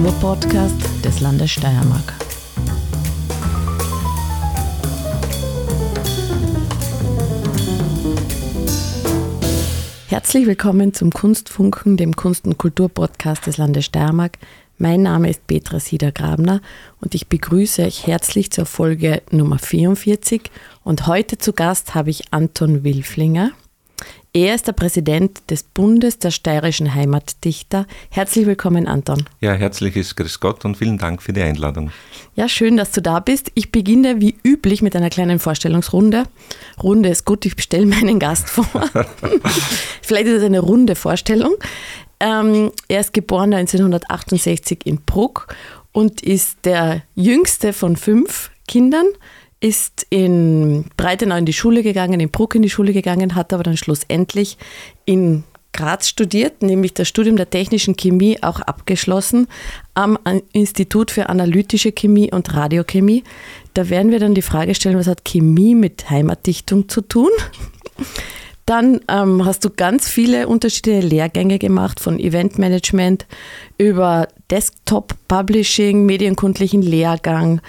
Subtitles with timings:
[0.00, 2.14] Kulturpodcast des Landes Steiermark.
[10.08, 14.38] Herzlich willkommen zum Kunstfunken, dem Kunst- und Kulturpodcast des Landes Steiermark.
[14.78, 16.62] Mein Name ist Petra Sieder-Grabner
[17.02, 20.50] und ich begrüße euch herzlich zur Folge Nummer 44.
[20.82, 23.50] Und heute zu Gast habe ich Anton Wilflinger.
[24.32, 27.86] Er ist der Präsident des Bundes der steirischen Heimatdichter.
[28.10, 29.24] Herzlich willkommen, Anton.
[29.40, 31.90] Ja, herzliches Grüß Gott und vielen Dank für die Einladung.
[32.36, 33.50] Ja, schön, dass du da bist.
[33.54, 36.24] Ich beginne wie üblich mit einer kleinen Vorstellungsrunde.
[36.80, 38.66] Runde ist gut, ich stelle meinen Gast vor.
[40.02, 41.54] Vielleicht ist es eine runde Vorstellung.
[42.20, 45.54] Ähm, er ist geboren 1968 in Bruck
[45.90, 49.06] und ist der jüngste von fünf Kindern
[49.60, 53.62] ist in Breitenau in die Schule gegangen, in Bruck in die Schule gegangen, hat aber
[53.62, 54.56] dann schlussendlich
[55.04, 59.46] in Graz studiert, nämlich das Studium der technischen Chemie auch abgeschlossen
[59.94, 60.18] am
[60.52, 63.22] Institut für analytische Chemie und Radiochemie.
[63.74, 67.30] Da werden wir dann die Frage stellen, was hat Chemie mit Heimatdichtung zu tun?
[68.66, 73.26] Dann ähm, hast du ganz viele unterschiedliche Lehrgänge gemacht, von Eventmanagement
[73.78, 77.60] über Desktop Publishing, medienkundlichen Lehrgang,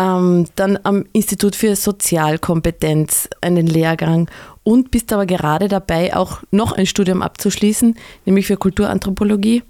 [0.00, 4.30] ähm, dann am Institut für Sozialkompetenz einen Lehrgang
[4.62, 9.62] und bist aber gerade dabei, auch noch ein Studium abzuschließen, nämlich für Kulturanthropologie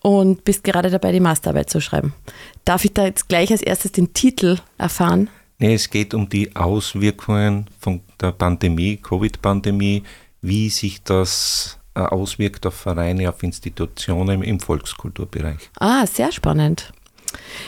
[0.00, 2.12] und bist gerade dabei, die Masterarbeit zu schreiben.
[2.64, 5.30] Darf ich da jetzt gleich als erstes den Titel erfahren?
[5.58, 10.04] Nee, es geht um die Auswirkungen von der Pandemie, Covid-Pandemie,
[10.40, 15.70] wie sich das äh, auswirkt auf Vereine, auf Institutionen im Volkskulturbereich.
[15.80, 16.92] Ah, sehr spannend.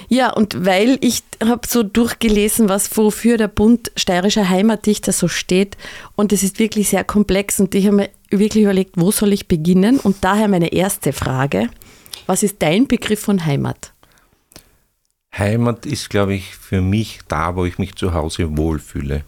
[0.08, 5.76] Ja, und weil ich habe so durchgelesen, was wofür der Bund steirischer Heimatdichter so steht
[6.16, 9.48] und es ist wirklich sehr komplex und ich habe mir wirklich überlegt, wo soll ich
[9.48, 11.68] beginnen und daher meine erste Frage,
[12.26, 13.92] was ist dein Begriff von Heimat?
[15.36, 19.24] Heimat ist, glaube ich, für mich da, wo ich mich zu Hause wohlfühle.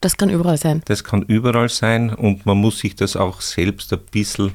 [0.00, 0.82] Das kann überall sein.
[0.86, 4.52] Das kann überall sein und man muss sich das auch selbst ein bisschen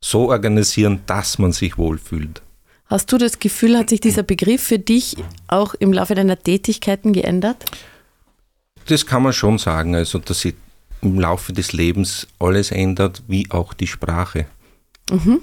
[0.00, 2.42] so organisieren, dass man sich wohlfühlt.
[2.90, 7.12] Hast du das Gefühl, hat sich dieser Begriff für dich auch im Laufe deiner Tätigkeiten
[7.12, 7.64] geändert?
[8.86, 10.54] Das kann man schon sagen, also dass sich
[11.00, 14.46] im Laufe des Lebens alles ändert, wie auch die Sprache.
[15.08, 15.42] Mhm.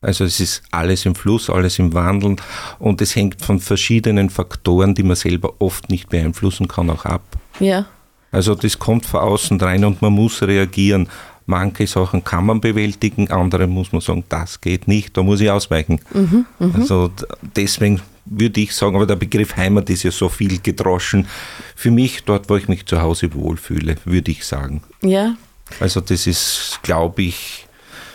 [0.00, 2.36] Also es ist alles im Fluss, alles im Wandel
[2.80, 7.22] und es hängt von verschiedenen Faktoren, die man selber oft nicht beeinflussen kann, auch ab.
[7.60, 7.86] Ja.
[8.32, 11.08] Also das kommt von außen rein und man muss reagieren.
[11.50, 15.50] Manche Sachen kann man bewältigen, andere muss man sagen, das geht nicht, da muss ich
[15.50, 16.00] ausweichen.
[16.14, 16.78] Mhm, mh.
[16.78, 17.10] Also
[17.56, 21.26] deswegen würde ich sagen, aber der Begriff Heimat ist ja so viel gedroschen.
[21.74, 24.82] Für mich, dort, wo ich mich zu Hause wohlfühle, würde ich sagen.
[25.02, 25.34] Ja.
[25.80, 27.66] Also das ist, glaube ich,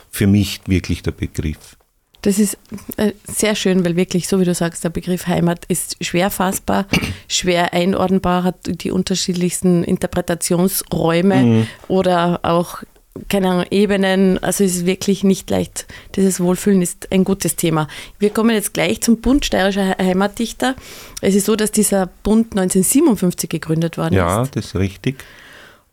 [0.09, 1.75] für mich wirklich der Begriff.
[2.21, 2.57] Das ist
[2.95, 6.87] äh, sehr schön, weil wirklich, so wie du sagst, der Begriff Heimat ist schwer fassbar,
[7.27, 11.67] schwer einordnbar, hat die unterschiedlichsten Interpretationsräume mhm.
[11.89, 12.81] oder auch
[13.29, 14.41] keine Ahnung, Ebenen.
[14.43, 15.85] Also es ist wirklich nicht leicht.
[16.15, 17.87] Dieses Wohlfühlen ist ein gutes Thema.
[18.19, 20.75] Wir kommen jetzt gleich zum Bund Steirischer Heimatdichter.
[21.21, 24.47] Es ist so, dass dieser Bund 1957 gegründet worden ja, ist.
[24.47, 25.23] Ja, das ist richtig.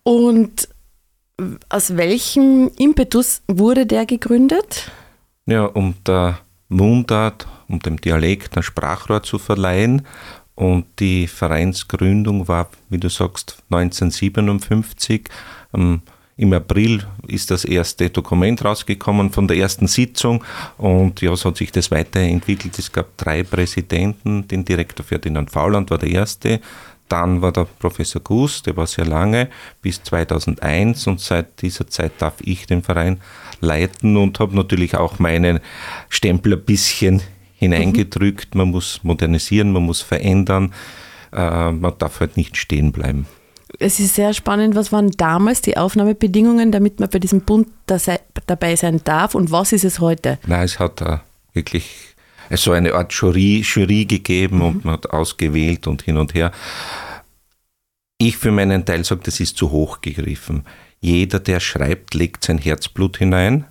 [0.03, 0.69] Und
[1.69, 4.91] aus welchem Impetus wurde der gegründet?
[5.47, 6.39] Ja, um der
[6.69, 10.07] Mundart, um dem Dialekt ein Sprachrohr zu verleihen.
[10.55, 15.29] Und die Vereinsgründung war, wie du sagst, 1957.
[15.75, 16.03] Ähm,
[16.43, 20.43] im April ist das erste Dokument rausgekommen von der ersten Sitzung
[20.77, 22.77] und ja, so hat sich das weiterentwickelt.
[22.81, 26.61] Es gab drei Präsidenten, den Direktor Ferdinand Fauland war der erste,
[27.09, 29.51] dann war der Professor Gus, der war sehr lange,
[29.83, 33.21] bis 2001 und seit dieser Zeit darf ich den Verein
[33.61, 35.61] leiten und habe natürlich auch meinen
[36.09, 37.23] Stempel ein bisschen
[37.55, 38.57] hineingedrückt.
[38.57, 40.73] Man muss modernisieren, man muss verändern,
[41.33, 43.27] äh, man darf halt nicht stehen bleiben
[43.79, 47.99] es ist sehr spannend, was waren damals die Aufnahmebedingungen, damit man bei diesem Bund da
[48.47, 50.39] dabei sein darf und was ist es heute?
[50.47, 51.19] Nein, es hat uh,
[51.53, 52.15] wirklich
[52.51, 54.63] so eine Art Jury, Jury gegeben mhm.
[54.63, 56.53] und man hat ausgewählt und hin und her.
[58.19, 60.65] Ich für meinen Teil sage, das ist zu hoch gegriffen.
[61.01, 63.65] Jeder, der schreibt, legt sein Herzblut hinein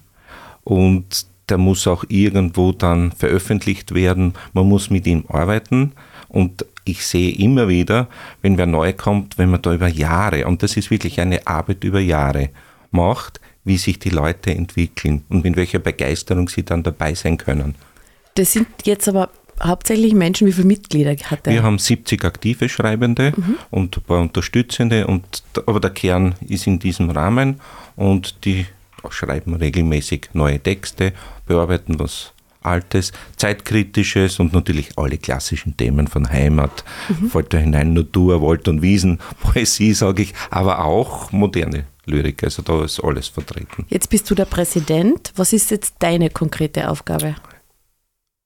[0.63, 4.33] und der muss auch irgendwo dann veröffentlicht werden.
[4.53, 5.93] Man muss mit ihm arbeiten
[6.27, 8.07] und ich sehe immer wieder,
[8.41, 11.83] wenn wer neu kommt, wenn man da über Jahre, und das ist wirklich eine Arbeit
[11.83, 12.49] über Jahre,
[12.91, 17.75] macht, wie sich die Leute entwickeln und mit welcher Begeisterung sie dann dabei sein können.
[18.35, 19.29] Das sind jetzt aber
[19.61, 21.53] hauptsächlich Menschen, wie viele Mitglieder hat er?
[21.53, 23.57] Wir haben 70 aktive Schreibende mhm.
[23.69, 27.61] und ein paar Unterstützende, und, aber der Kern ist in diesem Rahmen
[27.95, 28.65] und die
[29.09, 31.13] schreiben regelmäßig neue Texte,
[31.45, 37.29] bearbeiten was Altes, Zeitkritisches und natürlich alle klassischen Themen von Heimat, mhm.
[37.29, 42.43] fällt da hinein Natur, Wald und Wiesen, Poesie, sage ich, aber auch moderne Lyrik.
[42.43, 43.85] Also da ist alles vertreten.
[43.89, 45.33] Jetzt bist du der Präsident.
[45.35, 47.35] Was ist jetzt deine konkrete Aufgabe?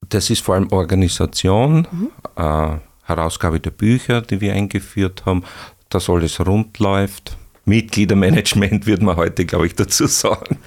[0.10, 2.10] Das ist vor allem Organisation, mhm.
[2.36, 5.44] äh, Herausgabe der Bücher, die wir eingeführt haben,
[5.90, 7.38] dass alles rund läuft.
[7.66, 10.58] Mitgliedermanagement würde man heute, glaube ich, dazu sagen.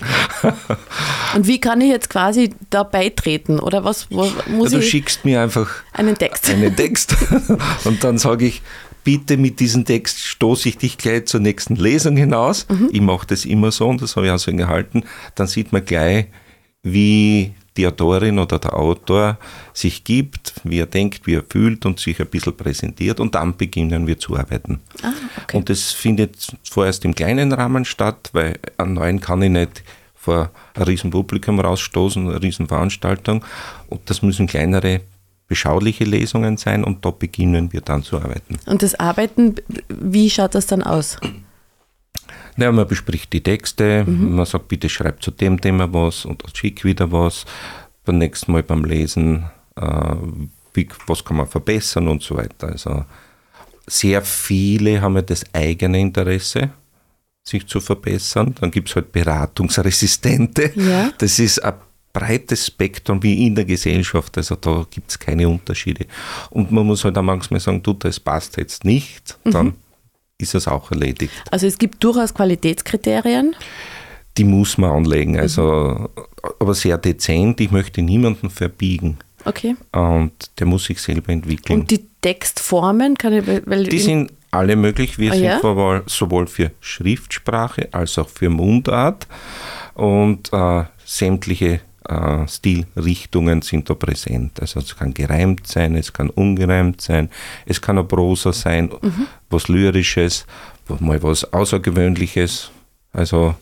[1.35, 3.61] Und wie kann ich jetzt quasi da beitreten?
[3.61, 4.91] Oder was, was muss ja, du ich?
[4.91, 6.50] Du schickst mir einfach einen Text.
[6.50, 7.17] Einen Text.
[7.85, 8.62] Und dann sage ich,
[9.05, 12.67] bitte mit diesem Text stoße ich dich gleich zur nächsten Lesung hinaus.
[12.69, 12.91] Mhm.
[12.93, 15.05] Ich mache das immer so und das habe ich auch so gehalten.
[15.35, 16.27] Dann sieht man gleich,
[16.83, 19.39] wie die Autorin oder der Autor
[19.73, 23.57] sich gibt, wie er denkt, wie er fühlt und sich ein bisschen präsentiert und dann
[23.57, 24.81] beginnen wir zu arbeiten.
[25.03, 25.57] Ah, okay.
[25.57, 29.85] Und das findet vorerst im kleinen Rahmen statt, weil an neuen kann ich nicht
[30.15, 33.45] vor ein Riesenpublikum rausstoßen, eine Riesenveranstaltung
[33.89, 35.01] und das müssen kleinere
[35.47, 38.59] beschauliche Lesungen sein und da beginnen wir dann zu arbeiten.
[38.67, 39.55] Und das Arbeiten,
[39.89, 41.17] wie schaut das dann aus?
[42.59, 44.35] Ja, man bespricht die Texte, mhm.
[44.35, 47.47] man sagt, bitte schreib zu dem Thema was und schick wieder was.
[48.05, 49.45] Beim nächsten Mal beim Lesen,
[49.77, 50.17] äh,
[50.75, 52.69] wie, was kann man verbessern und so weiter.
[52.69, 53.05] Also
[53.87, 56.71] sehr viele haben ja das eigene Interesse,
[57.45, 58.57] sich zu verbessern.
[58.61, 60.73] Dann gibt es halt Beratungsresistente.
[60.75, 61.13] Ja.
[61.17, 61.75] Das ist ein
[62.13, 64.37] breites Spektrum wie in der Gesellschaft.
[64.37, 66.07] Also da gibt es keine Unterschiede.
[66.51, 69.39] Und man muss halt auch manchmal sagen, du, das passt jetzt nicht.
[69.45, 69.75] Dann mhm
[70.40, 71.32] ist es auch erledigt.
[71.50, 73.56] Also es gibt durchaus Qualitätskriterien?
[74.37, 76.11] Die muss man anlegen, also,
[76.61, 77.61] aber sehr dezent.
[77.61, 79.19] Ich möchte niemanden verbiegen.
[79.44, 79.75] Okay.
[79.93, 81.81] Und der muss sich selber entwickeln.
[81.81, 83.17] Und die Textformen?
[83.19, 85.19] Kann ich, weil die sind alle möglich.
[85.19, 86.02] Wir ah, sind ja?
[86.06, 89.26] sowohl für Schriftsprache als auch für Mundart
[89.94, 91.81] und äh, sämtliche
[92.49, 94.61] Stilrichtungen sind da präsent.
[94.61, 97.29] Also es kann gereimt sein, es kann ungereimt sein,
[97.67, 99.27] es kann eine Prosa sein, mhm.
[99.51, 100.47] was Lyrisches,
[101.01, 102.71] mal was Außergewöhnliches.
[103.13, 103.55] Also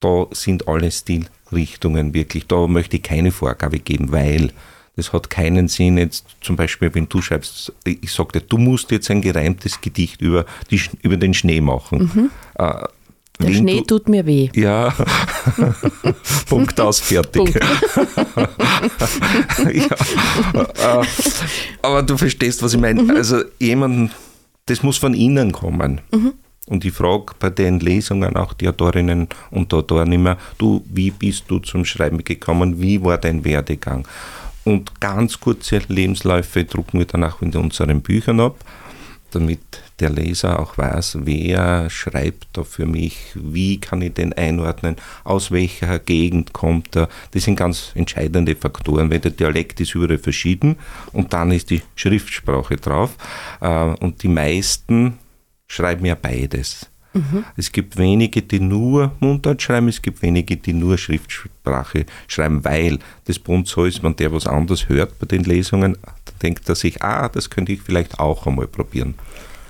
[0.00, 2.46] da sind alle Stilrichtungen wirklich.
[2.46, 4.52] Da möchte ich keine Vorgabe geben, weil
[4.96, 9.10] das hat keinen Sinn, jetzt zum Beispiel, wenn du schreibst, ich dir, du musst jetzt
[9.10, 12.10] ein gereimtes Gedicht über, die, über den Schnee machen.
[12.14, 12.30] Mhm.
[12.56, 12.84] Äh,
[13.40, 14.50] der Wenn Schnee tut mir weh.
[14.54, 14.94] Ja,
[16.48, 17.54] Punkt aus, fertig.
[19.72, 21.00] Ja.
[21.00, 21.06] Äh,
[21.82, 23.02] aber du verstehst, was ich meine.
[23.02, 23.10] Mhm.
[23.10, 24.10] Also jemanden,
[24.66, 26.00] das muss von innen kommen.
[26.12, 26.32] Mhm.
[26.66, 31.44] Und ich frage bei den Lesungen auch die Autorinnen und Autoren immer, du, wie bist
[31.48, 32.80] du zum Schreiben gekommen?
[32.80, 34.06] Wie war dein Werdegang?
[34.64, 38.56] Und ganz kurze Lebensläufe drucken wir dann auch in unseren Büchern ab
[39.34, 39.60] damit
[40.02, 45.50] der Leser auch weiß, wer schreibt da für mich, wie kann ich den einordnen, aus
[45.52, 47.08] welcher Gegend kommt er.
[47.30, 50.76] Das sind ganz entscheidende Faktoren, weil der Dialekt ist überall verschieden
[51.12, 53.16] und dann ist die Schriftsprache drauf.
[53.60, 55.18] Äh, und die meisten
[55.68, 56.88] schreiben ja beides.
[57.14, 57.44] Mhm.
[57.56, 62.98] Es gibt wenige, die nur Mundart schreiben, es gibt wenige, die nur Schriftsprache schreiben, weil
[63.26, 66.68] das bei uns so ist, wenn der was anderes hört bei den Lesungen, dann denkt
[66.68, 69.14] er sich, ah, das könnte ich vielleicht auch einmal probieren.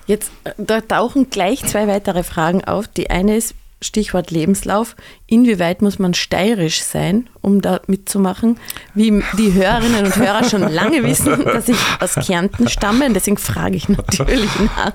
[0.07, 2.89] Jetzt, äh, da tauchen gleich zwei weitere Fragen auf.
[2.89, 4.97] Die eine ist, Stichwort Lebenslauf.
[5.27, 8.59] Inwieweit muss man steirisch sein, um da mitzumachen?
[8.95, 13.77] Wie die Hörerinnen und Hörer schon lange wissen, dass ich aus Kärnten stamme, deswegen frage
[13.77, 14.93] ich natürlich nach.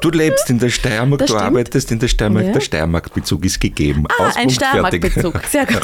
[0.00, 1.46] Du lebst in der Steiermark, das du stimmt.
[1.46, 2.52] arbeitest in der Steiermark, ja.
[2.52, 4.04] der Steiermark-Bezug ist gegeben.
[4.08, 5.82] Ah, Aus ein Steiermark-Bezug, sehr gut.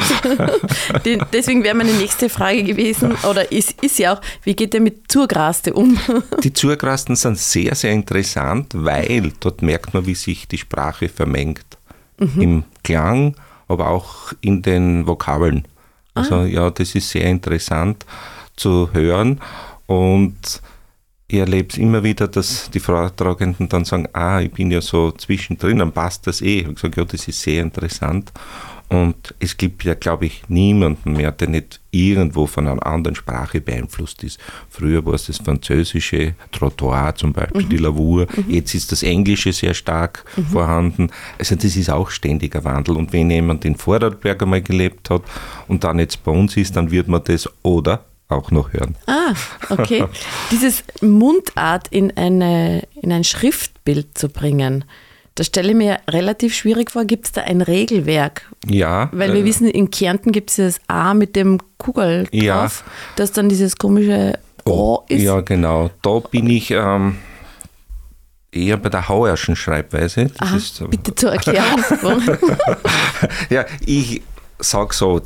[1.32, 5.10] deswegen wäre meine nächste Frage gewesen, oder ist, ist ja auch, wie geht der mit
[5.10, 5.98] Zurgraste um?
[6.44, 11.75] Die Zurgrasten sind sehr, sehr interessant, weil dort merkt man, wie sich die Sprache vermengt
[12.18, 12.40] mhm.
[12.40, 13.36] im Klang,
[13.68, 15.66] aber auch in den Vokabeln.
[16.14, 16.44] Also ah.
[16.44, 18.06] ja, das ist sehr interessant
[18.56, 19.40] zu hören
[19.86, 20.62] und
[21.28, 25.10] ich erlebe es immer wieder, dass die Vortragenden dann sagen, ah, ich bin ja so
[25.10, 26.60] zwischendrin, dann passt das eh.
[26.60, 28.32] Ich sage, ja, das ist sehr interessant.
[28.88, 33.60] Und es gibt ja, glaube ich, niemanden mehr, der nicht irgendwo von einer anderen Sprache
[33.60, 34.38] beeinflusst ist.
[34.68, 37.68] Früher war es das französische Trottoir zum Beispiel, mhm.
[37.68, 38.26] die Lavur.
[38.36, 38.44] Mhm.
[38.48, 40.46] Jetzt ist das Englische sehr stark mhm.
[40.46, 41.10] vorhanden.
[41.38, 42.96] Also das ist auch ständiger Wandel.
[42.96, 45.22] Und wenn jemand in Vorarlberg einmal gelebt hat
[45.66, 48.96] und dann jetzt bei uns ist, dann wird man das oder auch noch hören.
[49.06, 49.34] Ah,
[49.68, 50.04] okay.
[50.50, 54.84] Dieses Mundart in, eine, in ein Schriftbild zu bringen,
[55.36, 57.04] das stelle ich mir relativ schwierig vor.
[57.04, 58.50] Gibt es da ein Regelwerk?
[58.66, 59.10] Ja.
[59.12, 62.70] Weil wir äh, wissen, in Kärnten gibt es das A mit dem Kugel drauf, ja.
[63.16, 65.22] das dann dieses komische O ist.
[65.22, 65.90] Ja, genau.
[66.02, 67.18] Da bin ich ähm,
[68.50, 70.30] eher bei der Hauerschen Schreibweise.
[70.38, 71.82] Aha, ist, bitte zur Erklärung.
[73.50, 74.22] ja, ich
[74.58, 75.20] sage so,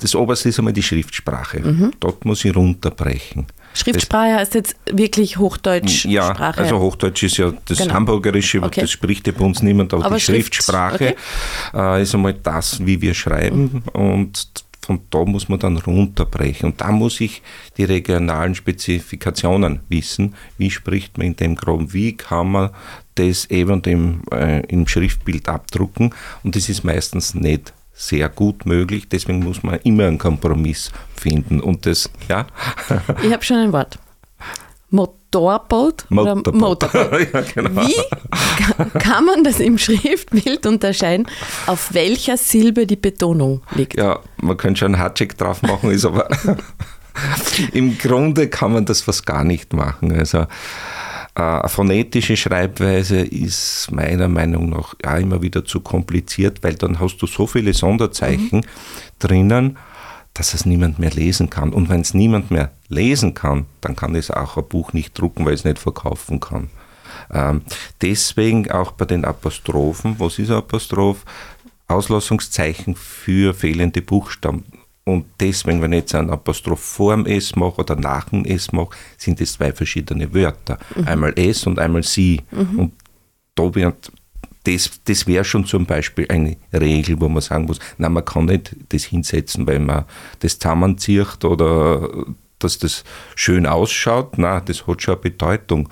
[0.00, 1.60] das oberste ist einmal die Schriftsprache.
[1.60, 1.92] Mhm.
[2.00, 3.46] Dort muss ich runterbrechen.
[3.74, 6.04] Schriftsprache heißt jetzt wirklich Hochdeutsch.
[6.06, 6.62] Ja, Sprache.
[6.62, 7.94] also Hochdeutsch ist ja das genau.
[7.94, 8.80] Hamburgerische, okay.
[8.80, 11.16] das spricht ja bei uns niemand, aber, aber die Schrift, Schriftsprache
[11.72, 11.98] okay.
[11.98, 14.00] äh, ist einmal das, wie wir schreiben mhm.
[14.00, 14.48] und
[14.88, 16.70] von da muss man dann runterbrechen.
[16.70, 17.42] Und da muss ich
[17.76, 20.34] die regionalen Spezifikationen wissen.
[20.56, 21.92] Wie spricht man in dem Groben?
[21.92, 22.70] Wie kann man
[23.16, 26.14] das eben im, äh, im Schriftbild abdrucken?
[26.42, 29.08] Und das ist meistens nicht sehr gut möglich.
[29.08, 31.60] Deswegen muss man immer einen Kompromiss finden.
[31.60, 32.46] Und das, ja.
[33.22, 33.98] Ich habe schon ein Wort.
[34.90, 36.92] Motorboot oder Motorboot.
[37.34, 37.82] ja, genau.
[37.82, 41.26] Wie kann man das im Schriftbild unterscheiden,
[41.66, 43.98] auf welcher Silbe die Betonung liegt?
[43.98, 46.28] Ja, man könnte schon einen Hardcheck drauf machen, ist aber
[47.72, 50.12] im Grunde kann man das fast gar nicht machen.
[50.12, 50.46] Also
[51.38, 56.98] äh, eine phonetische Schreibweise ist meiner Meinung nach ja immer wieder zu kompliziert, weil dann
[56.98, 59.18] hast du so viele Sonderzeichen mhm.
[59.20, 59.78] drinnen,
[60.34, 61.72] dass es niemand mehr lesen kann.
[61.72, 65.46] Und wenn es niemand mehr lesen kann, dann kann es auch ein Buch nicht drucken,
[65.46, 66.70] weil es nicht verkaufen kann.
[67.32, 67.62] Ähm,
[68.02, 71.24] deswegen auch bei den Apostrophen, was ist Apostroph?
[71.86, 74.64] Auslassungszeichen für fehlende Buchstaben.
[75.08, 78.72] Und deswegen, wenn ich jetzt ein Apostroph vor dem S mache oder nach dem S
[78.72, 80.78] mache, sind es zwei verschiedene Wörter.
[80.94, 81.08] Mhm.
[81.08, 82.42] Einmal S und einmal Sie.
[82.50, 82.78] Mhm.
[82.78, 82.92] Und
[83.54, 84.12] da wird,
[84.64, 88.44] das, das wäre schon zum Beispiel eine Regel, wo man sagen muss, nein, man kann
[88.44, 90.04] nicht das hinsetzen, weil man
[90.40, 92.26] das zusammenzieht oder
[92.58, 93.02] dass das
[93.34, 94.36] schön ausschaut.
[94.36, 95.88] Nein, das hat schon eine Bedeutung,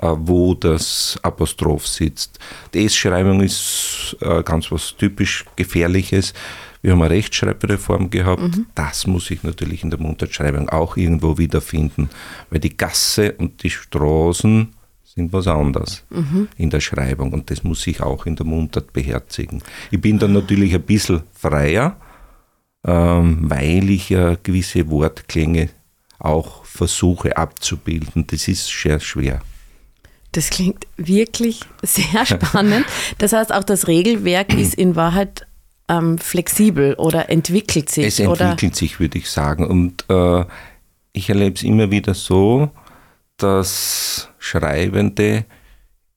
[0.00, 2.38] äh, wo das Apostroph sitzt.
[2.72, 6.32] Die S-Schreibung ist äh, ganz was typisch Gefährliches
[6.84, 8.42] wir haben eine Rechtschreibreform gehabt.
[8.42, 8.66] Mhm.
[8.74, 12.10] Das muss ich natürlich in der Mundartschreibung auch irgendwo wiederfinden,
[12.50, 14.68] weil die Gasse und die Straßen
[15.02, 16.48] sind was anderes mhm.
[16.58, 19.62] in der Schreibung und das muss ich auch in der Mundart beherzigen.
[19.90, 21.96] Ich bin dann natürlich ein bisschen freier,
[22.86, 25.70] ähm, weil ich ja gewisse Wortklänge
[26.18, 28.26] auch versuche abzubilden.
[28.26, 29.40] Das ist sehr schwer.
[30.32, 32.84] Das klingt wirklich sehr spannend.
[33.16, 35.46] Das heißt, auch das Regelwerk ist in Wahrheit
[35.88, 38.06] ähm, flexibel oder entwickelt sich?
[38.06, 38.74] Es entwickelt oder?
[38.74, 39.66] sich, würde ich sagen.
[39.66, 40.44] Und äh,
[41.12, 42.70] ich erlebe es immer wieder so,
[43.36, 45.44] dass Schreibende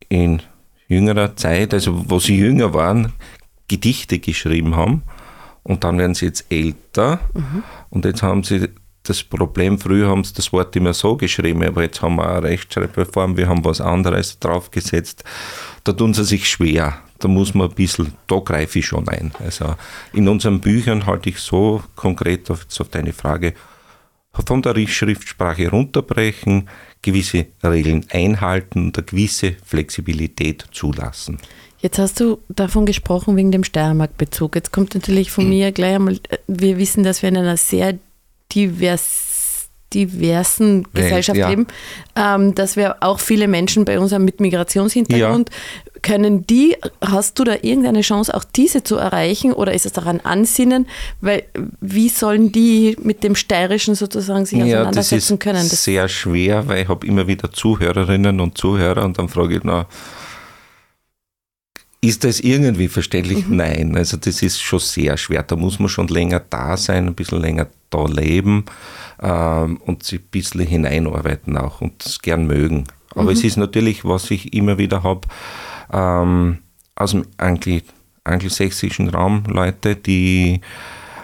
[0.09, 0.41] in
[0.87, 3.13] jüngerer Zeit, also wo sie jünger waren,
[3.67, 5.03] Gedichte geschrieben haben
[5.63, 7.63] und dann werden sie jetzt älter mhm.
[7.89, 8.69] und jetzt haben sie
[9.09, 12.43] das Problem, früher haben sie das Wort immer so geschrieben, aber jetzt haben wir eine
[12.43, 15.23] Rechtschreibreform, wir haben was anderes draufgesetzt.
[15.83, 19.31] Da tun sie sich schwer da muss man ein bisschen, da greife ich schon ein.
[19.39, 19.75] Also
[20.13, 23.53] in unseren Büchern halte ich so konkret auf, auf deine Frage,
[24.45, 26.69] von der Schriftsprache runterbrechen,
[27.01, 31.39] gewisse Regeln einhalten und eine gewisse Flexibilität zulassen.
[31.79, 34.55] Jetzt hast du davon gesprochen wegen dem Steiermark-Bezug.
[34.55, 35.49] Jetzt kommt natürlich von mhm.
[35.51, 37.97] mir gleich einmal, wir wissen, dass wir in einer sehr
[38.53, 39.27] divers
[39.93, 41.49] diversen Gesellschaft ja.
[41.49, 41.67] leben,
[42.15, 45.49] ähm, dass wir auch viele Menschen bei uns haben mit Migrationshintergrund.
[45.49, 46.01] Ja.
[46.01, 50.19] Können die, hast du da irgendeine Chance, auch diese zu erreichen oder ist es daran
[50.19, 50.87] Ansinnen?
[51.21, 51.43] Weil
[51.81, 55.63] wie sollen die mit dem Steirischen sozusagen sich auseinandersetzen ja, das können?
[55.63, 59.55] Das ist sehr schwer, weil ich habe immer wieder Zuhörerinnen und Zuhörer und dann frage
[59.55, 59.87] ich, na,
[62.01, 63.47] ist das irgendwie verständlich?
[63.47, 63.55] Mhm.
[63.55, 65.43] Nein, also das ist schon sehr schwer.
[65.43, 68.65] Da muss man schon länger da sein, ein bisschen länger da leben
[69.21, 72.85] ähm, und sich ein bisschen hineinarbeiten auch und es gern mögen.
[73.11, 73.29] Aber mhm.
[73.29, 75.21] es ist natürlich, was ich immer wieder habe,
[75.91, 76.59] ähm,
[76.95, 77.83] aus dem Angli
[78.23, 80.61] angelsächsischen Raum Leute, die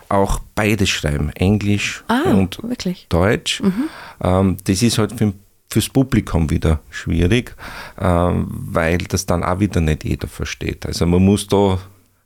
[0.09, 3.07] auch beides schreiben, Englisch ah, und wirklich?
[3.09, 3.61] Deutsch.
[3.61, 3.89] Mhm.
[4.21, 5.33] Ähm, das ist halt für,
[5.73, 7.55] fürs Publikum wieder schwierig,
[7.99, 10.85] ähm, weil das dann auch wieder nicht jeder versteht.
[10.85, 11.79] Also man muss da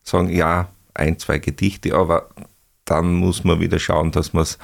[0.03, 2.29] sagen, ja, ein, zwei Gedichte, aber
[2.83, 4.57] dann muss man wieder schauen, dass man es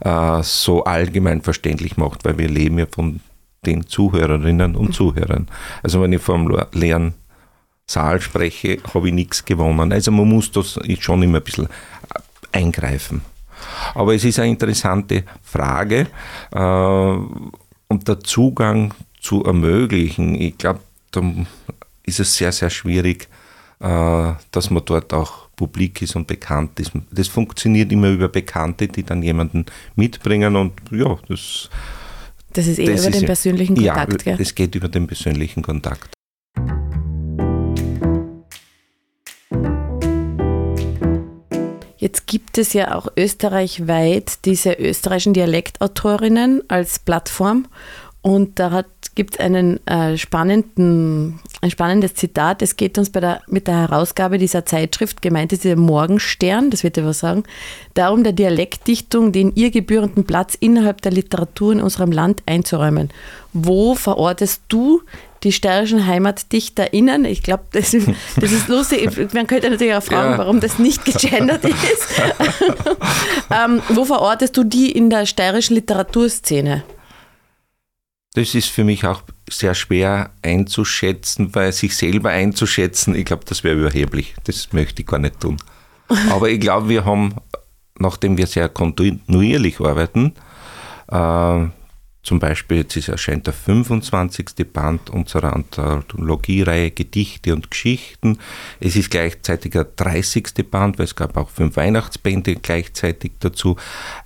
[0.00, 3.20] äh, so allgemein verständlich macht, weil wir leben ja von
[3.64, 5.48] den Zuhörerinnen und Zuhörern.
[5.82, 7.14] Also wenn ich vom leeren
[7.86, 9.92] Saal spreche, habe ich nichts gewonnen.
[9.92, 13.22] Also man muss das schon immer ein bisschen äh, eingreifen.
[13.94, 16.06] Aber es ist eine interessante Frage
[16.52, 17.16] äh,
[17.88, 20.80] und der Zugang zu ermöglichen, ich glaube,
[21.10, 21.22] da
[22.04, 23.28] ist es sehr, sehr schwierig,
[23.80, 26.92] äh, dass man dort auch publik ist und bekannt ist.
[27.10, 29.66] Das funktioniert immer über Bekannte, die dann jemanden
[29.96, 31.68] mitbringen und ja, das.
[32.52, 34.40] Das ist eher das über ist den persönlichen Kontakt, ja, gell?
[34.40, 36.17] Es geht über den persönlichen Kontakt.
[42.08, 47.66] Jetzt gibt es ja auch österreichweit diese österreichischen Dialektautorinnen als Plattform
[48.22, 48.82] Und da
[49.14, 52.62] gibt es einen äh, spannenden, ein spannendes Zitat.
[52.62, 56.82] Es geht uns bei der, mit der Herausgabe dieser Zeitschrift, gemeint ist der Morgenstern, das
[56.82, 57.44] wird ja was sagen,
[57.92, 63.10] darum, der Dialektdichtung den ihr gebührenden Platz innerhalb der Literatur in unserem Land einzuräumen.
[63.52, 65.02] Wo verortest du
[65.42, 70.38] die steirischen HeimatdichterInnen, ich glaube, das, das, ist lustig, man könnte natürlich auch fragen, ja.
[70.38, 72.20] warum das nicht gegendert ist.
[73.50, 76.84] ähm, wo verortest du die in der steirischen Literaturszene?
[78.34, 83.64] Das ist für mich auch sehr schwer einzuschätzen, weil sich selber einzuschätzen, ich glaube, das
[83.64, 84.34] wäre überheblich.
[84.44, 85.56] Das möchte ich gar nicht tun.
[86.30, 87.34] Aber ich glaube, wir haben,
[87.98, 90.34] nachdem wir sehr kontinuierlich arbeiten,
[91.10, 91.68] äh,
[92.28, 94.70] zum Beispiel, jetzt ist, erscheint der 25.
[94.70, 98.38] Band unserer Anthologiereihe Gedichte und Geschichten.
[98.80, 100.52] Es ist gleichzeitig der 30.
[100.70, 103.76] Band, weil es gab auch fünf Weihnachtsbände gleichzeitig dazu.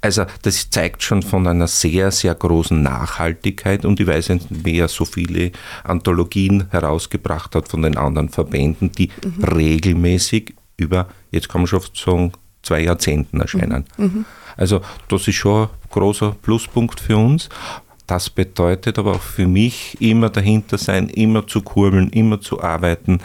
[0.00, 4.88] Also das zeigt schon von einer sehr, sehr großen Nachhaltigkeit und ich weiß nicht, wer
[4.88, 5.52] so viele
[5.84, 9.44] Anthologien herausgebracht hat von den anderen Verbänden, die mhm.
[9.44, 12.32] regelmäßig über, jetzt kann man schon sagen,
[12.62, 13.84] zwei Jahrzehnten erscheinen.
[13.96, 14.04] Mhm.
[14.04, 14.24] mhm.
[14.56, 17.48] Also das ist schon ein großer Pluspunkt für uns.
[18.06, 23.20] Das bedeutet aber auch für mich immer dahinter sein, immer zu kurbeln, immer zu arbeiten,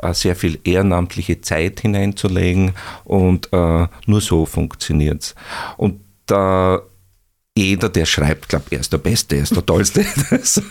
[0.00, 2.72] äh, sehr viel ehrenamtliche Zeit hineinzulegen
[3.04, 5.34] und äh, nur so funktioniert es.
[5.76, 6.82] Und da
[7.56, 10.04] jeder, der schreibt, glaubt, er ist der Beste, er ist der Tollste.
[10.30, 10.62] Das,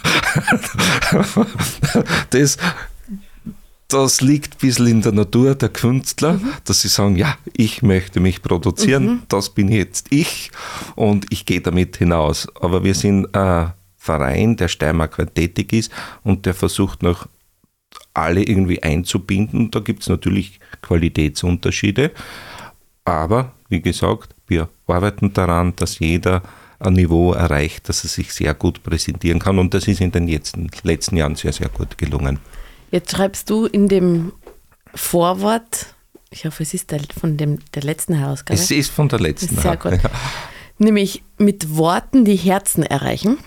[2.29, 2.57] das
[3.89, 6.53] das liegt ein bisschen in der Natur der Künstler, mhm.
[6.63, 9.21] dass sie sagen, ja, ich möchte mich produzieren, mhm.
[9.27, 10.51] das bin jetzt ich
[10.95, 12.47] und ich gehe damit hinaus.
[12.61, 15.91] Aber wir sind ein Verein, der Steiermark tätig ist
[16.23, 17.27] und der versucht noch
[18.13, 19.71] alle irgendwie einzubinden.
[19.71, 22.11] Da gibt es natürlich Qualitätsunterschiede,
[23.05, 26.43] aber wie gesagt, wir arbeiten daran, dass jeder
[26.79, 30.27] ein Niveau erreicht, dass er sich sehr gut präsentieren kann und das ist in den
[30.27, 32.39] letzten Jahren sehr, sehr gut gelungen.
[32.91, 34.33] Jetzt schreibst du in dem
[34.95, 35.87] Vorwort,
[36.31, 38.59] ich hoffe, es ist der, von dem, der letzten Herausgabe.
[38.59, 39.57] Es ist von der letzten.
[39.57, 39.93] Sehr gut.
[40.03, 40.09] Ja.
[40.77, 43.37] Nämlich mit Worten die Herzen erreichen.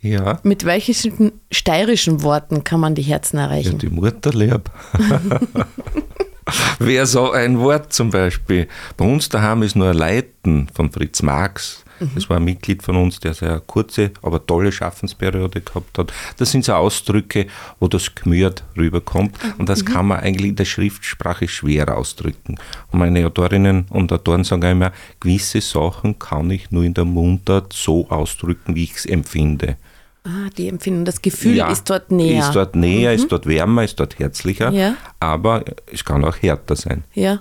[0.00, 0.38] Ja.
[0.42, 3.72] Mit welchen steirischen Worten kann man die Herzen erreichen?
[3.72, 4.70] Ja, die Mutterlieb.
[6.78, 8.68] Wäre so ein Wort zum Beispiel.
[8.96, 11.84] Bei uns daheim ist nur ein Leiten von Fritz Marx.
[12.00, 12.10] Mhm.
[12.14, 16.12] Das war ein Mitglied von uns, der sehr kurze, aber tolle Schaffensperiode gehabt hat.
[16.36, 17.46] Das sind so Ausdrücke,
[17.80, 19.36] wo das Gemüt rüberkommt.
[19.58, 19.86] Und das mhm.
[19.86, 22.56] kann man eigentlich in der Schriftsprache schwer ausdrücken.
[22.90, 27.72] Und meine Autorinnen und Autoren sagen immer, gewisse Sachen kann ich nur in der Mundart
[27.72, 29.76] so ausdrücken, wie ich es empfinde.
[30.24, 32.40] Ah, die Empfindung, das Gefühl ja, ist dort näher.
[32.40, 33.16] Ist dort näher, mhm.
[33.16, 34.94] ist dort wärmer, ist dort herzlicher, ja.
[35.20, 37.04] aber es kann auch härter sein.
[37.14, 37.40] Ja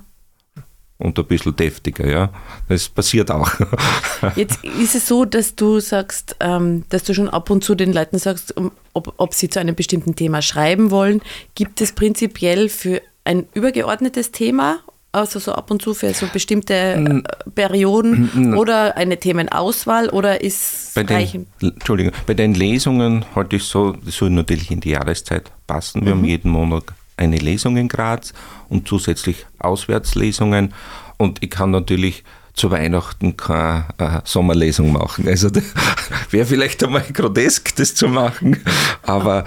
[1.00, 2.30] und ein bisschen deftiger, ja.
[2.70, 3.52] Das passiert auch.
[4.36, 7.94] Jetzt ist es so, dass du sagst, ähm, dass du schon ab und zu den
[7.94, 8.56] Leuten sagst,
[8.94, 11.22] ob, ob sie zu einem bestimmten Thema schreiben wollen.
[11.56, 14.80] Gibt es prinzipiell für ein übergeordnetes Thema,
[15.12, 17.22] also so ab und zu für so bestimmte äh,
[17.54, 23.92] Perioden oder eine Themenauswahl oder ist bei den, Entschuldigung, bei den Lesungen halte ich so,
[23.92, 26.06] das soll natürlich in die Jahreszeit passen.
[26.06, 26.20] Wir mhm.
[26.20, 26.84] haben jeden Monat
[27.18, 28.34] eine Lesung in Graz
[28.70, 30.74] und zusätzlich Auswärtslesungen.
[31.18, 35.28] Und ich kann natürlich zu Weihnachten keine äh, Sommerlesung machen.
[35.28, 35.50] Also
[36.32, 38.58] wäre vielleicht einmal grotesk, das zu machen,
[39.04, 39.46] aber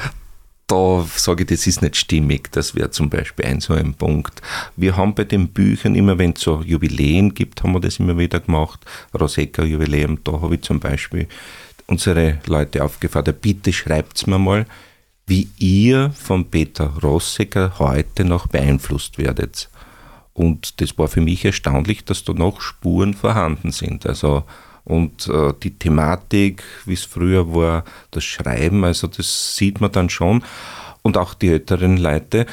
[0.71, 2.53] da sage ich, das ist nicht stimmig.
[2.53, 4.41] Das wäre zum Beispiel ein so ein Punkt.
[4.77, 8.17] Wir haben bei den Büchern immer, wenn es so Jubiläen gibt, haben wir das immer
[8.17, 8.79] wieder gemacht.
[9.13, 11.27] Roseka-Jubiläum, da habe ich zum Beispiel
[11.89, 14.65] unsere Leute aufgefordert, bitte schreibt es mir mal,
[15.31, 19.71] wie ihr von Peter Rossecker heute noch beeinflusst werdet.
[20.33, 24.07] Und das war für mich erstaunlich, dass da noch Spuren vorhanden sind.
[24.07, 24.43] Also
[24.83, 30.11] und äh, die Thematik, wie es früher war, das Schreiben, also das sieht man dann
[30.11, 30.43] schon.
[31.03, 32.47] Und auch die älteren Leute,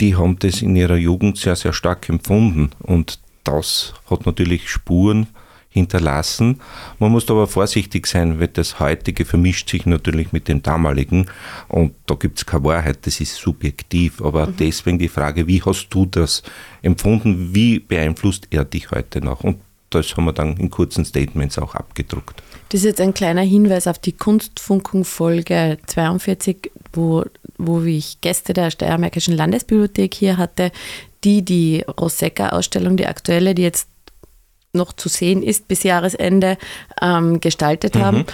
[0.00, 2.70] die haben das in ihrer Jugend sehr, sehr stark empfunden.
[2.80, 5.28] Und das hat natürlich Spuren
[5.70, 6.60] hinterlassen.
[6.98, 11.26] Man muss aber vorsichtig sein, weil das heutige vermischt sich natürlich mit dem damaligen
[11.68, 14.22] und da gibt es keine Wahrheit, das ist subjektiv.
[14.22, 14.56] Aber mhm.
[14.58, 16.42] deswegen die Frage, wie hast du das
[16.82, 19.44] empfunden, wie beeinflusst er dich heute noch?
[19.44, 19.58] Und
[19.90, 22.42] das haben wir dann in kurzen Statements auch abgedruckt.
[22.70, 27.24] Das ist jetzt ein kleiner Hinweis auf die Kunstfunkung Folge 42, wo,
[27.56, 30.70] wo ich Gäste der Steiermärkischen Landesbibliothek hier hatte,
[31.24, 33.88] die die Rosecca-Ausstellung, die aktuelle, die jetzt
[34.72, 36.58] noch zu sehen ist bis Jahresende,
[37.00, 38.00] ähm, gestaltet mhm.
[38.00, 38.24] haben.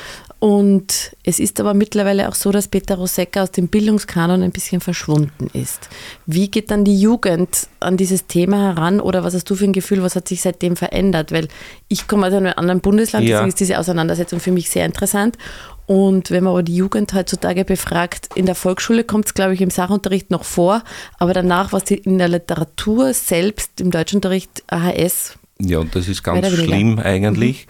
[0.45, 4.83] Und es ist aber mittlerweile auch so, dass Peter Rosecca aus dem Bildungskanon ein bisschen
[4.83, 5.89] verschwunden ist.
[6.27, 9.73] Wie geht dann die Jugend an dieses Thema heran oder was hast du für ein
[9.73, 11.33] Gefühl, was hat sich seitdem verändert?
[11.33, 11.49] Weil
[11.89, 13.37] ich komme aus einem anderen Bundesland, ja.
[13.37, 15.39] deswegen ist diese Auseinandersetzung für mich sehr interessant.
[15.87, 19.63] Und wenn man aber die Jugend heutzutage befragt, in der Volksschule kommt es, glaube ich,
[19.63, 20.83] im Sachunterricht noch vor,
[21.19, 25.39] aber danach, was in der Literatur selbst, im Deutschunterricht AHS.
[25.69, 27.67] Ja, das ist ganz schlimm eigentlich.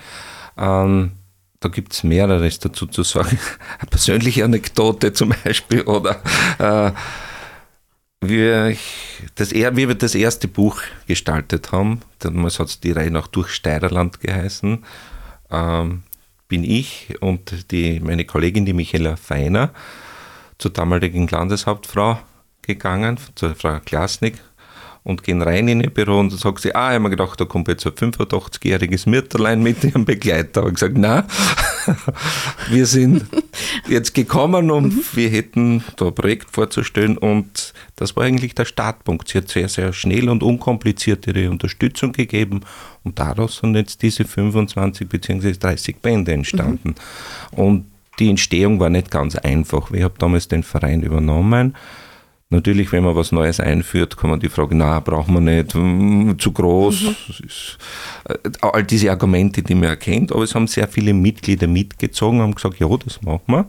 [0.56, 0.62] Mhm.
[0.62, 1.10] Ähm,
[1.60, 3.38] da gibt es mehreres dazu zu sagen.
[3.78, 6.20] Eine persönliche Anekdote zum Beispiel oder
[6.58, 6.92] äh,
[8.20, 8.76] wie,
[9.34, 13.50] das, wie wir das erste Buch gestaltet haben, damals hat es die Reihe nach Durch
[13.50, 14.84] Steirerland geheißen,
[15.50, 16.02] ähm,
[16.48, 19.70] bin ich und die, meine Kollegin, die Michaela Feiner,
[20.58, 22.18] zur damaligen Landeshauptfrau
[22.62, 24.34] gegangen, zur Frau Klasnik,
[25.04, 27.38] und gehen rein in ihr Büro und dann sagt sie, ah, ich habe mir gedacht,
[27.38, 30.62] da kommt jetzt ein 85-jähriges Mütterlein mit ihrem Begleiter.
[30.62, 31.26] Aber ich gesagt, na,
[32.70, 33.26] wir sind
[33.86, 35.04] jetzt gekommen und mhm.
[35.12, 39.28] wir hätten da ein Projekt vorzustellen und das war eigentlich der Startpunkt.
[39.28, 42.62] Sie hat sehr, sehr schnell und unkompliziert ihre Unterstützung gegeben
[43.04, 45.52] und daraus sind jetzt diese 25 bzw.
[45.52, 46.94] 30 Bände entstanden.
[47.52, 47.58] Mhm.
[47.58, 47.86] Und
[48.18, 49.90] die Entstehung war nicht ganz einfach.
[49.90, 51.74] Ich habe damals den Verein übernommen
[52.50, 56.32] Natürlich, wenn man was Neues einführt, kann man die Frage, na, braucht man nicht, mm,
[56.38, 57.02] zu groß.
[57.02, 57.16] Mhm.
[57.46, 57.78] Ist,
[58.24, 62.54] äh, all diese Argumente, die man erkennt, aber es haben sehr viele Mitglieder mitgezogen, haben
[62.54, 63.66] gesagt, ja, das machen wir.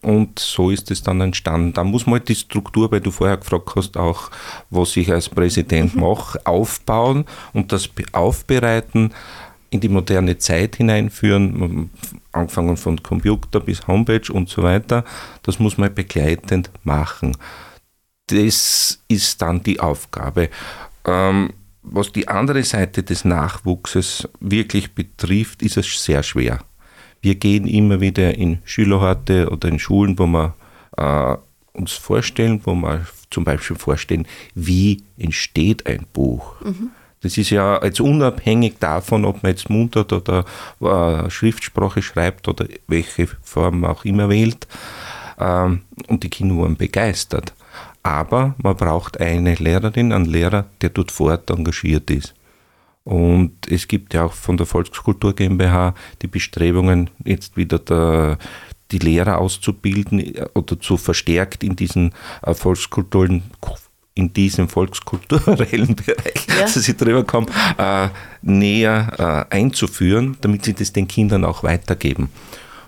[0.00, 1.72] Und so ist es dann entstanden.
[1.72, 4.30] Da muss man halt die Struktur, weil du vorher gefragt hast, auch
[4.70, 6.00] was ich als Präsident mhm.
[6.02, 9.12] mache, aufbauen und das aufbereiten,
[9.70, 11.90] in die moderne Zeit hineinführen,
[12.32, 15.04] angefangen von Computer bis Homepage und so weiter.
[15.42, 17.36] Das muss man begleitend machen
[18.28, 20.48] das ist dann die Aufgabe.
[21.04, 26.60] Ähm, was die andere Seite des Nachwuchses wirklich betrifft, ist es sehr schwer.
[27.20, 30.54] Wir gehen immer wieder in Schülerhorte oder in Schulen, wo wir
[30.96, 31.36] äh,
[31.72, 36.60] uns vorstellen, wo wir zum Beispiel vorstellen, wie entsteht ein Buch.
[36.62, 36.90] Mhm.
[37.20, 40.44] Das ist ja jetzt unabhängig davon, ob man jetzt Mundart oder
[40.80, 44.68] äh, Schriftsprache schreibt oder welche Form auch immer wählt.
[45.38, 47.54] Ähm, und die Kinder waren begeistert.
[48.02, 52.34] Aber man braucht eine Lehrerin, einen Lehrer, der dort vor Ort engagiert ist.
[53.04, 58.38] Und es gibt ja auch von der Volkskultur GmbH die Bestrebungen, jetzt wieder der,
[58.90, 63.42] die Lehrer auszubilden oder zu verstärkt in diesen äh, Volkskulturen
[64.18, 66.62] in diesem volkskulturellen Bereich, ja.
[66.62, 67.46] dass sie drüber kommen,
[67.78, 68.08] äh,
[68.42, 72.28] näher äh, einzuführen, damit sie das den Kindern auch weitergeben.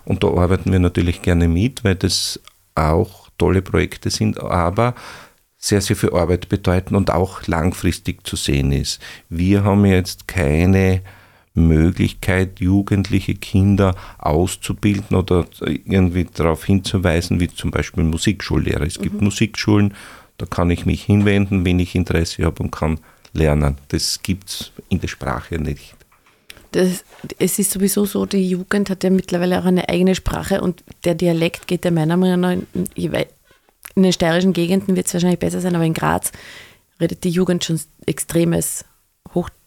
[0.03, 2.39] Und da arbeiten wir natürlich gerne mit, weil das
[2.75, 4.93] auch tolle Projekte sind, aber
[5.57, 9.01] sehr, sehr viel Arbeit bedeuten und auch langfristig zu sehen ist.
[9.29, 11.01] Wir haben jetzt keine
[11.55, 18.85] Möglichkeit, jugendliche Kinder auszubilden oder irgendwie darauf hinzuweisen, wie zum Beispiel Musikschullehrer.
[18.85, 19.25] Es gibt mhm.
[19.25, 19.95] Musikschulen,
[20.37, 22.99] da kann ich mich hinwenden, wenn ich Interesse habe und kann
[23.33, 23.77] lernen.
[23.87, 25.95] Das gibt es in der Sprache nicht.
[26.71, 27.03] Das,
[27.37, 31.15] es ist sowieso so, die Jugend hat ja mittlerweile auch eine eigene Sprache und der
[31.15, 33.13] Dialekt geht ja meiner Meinung nach, in,
[33.95, 36.31] in den steirischen Gegenden wird es wahrscheinlich besser sein, aber in Graz
[36.99, 38.85] redet die Jugend schon extremes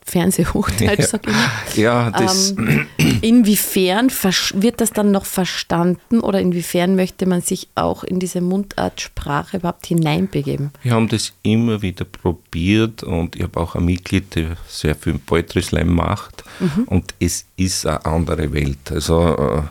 [0.04, 1.06] Fernsehhochdeutsch, ja.
[1.06, 1.50] sag ich mal.
[1.76, 2.54] Ja, das.
[2.58, 2.86] Ähm,
[3.22, 4.10] inwiefern
[4.54, 9.86] wird das dann noch verstanden oder inwiefern möchte man sich auch in diese Mundartsprache überhaupt
[9.86, 10.70] hineinbegeben?
[10.82, 15.14] Wir haben das immer wieder probiert und ich habe auch ein Mitglied, der sehr viel
[15.14, 16.84] Poetry Slam macht mhm.
[16.84, 18.92] und es ist eine andere Welt.
[18.92, 19.62] Also,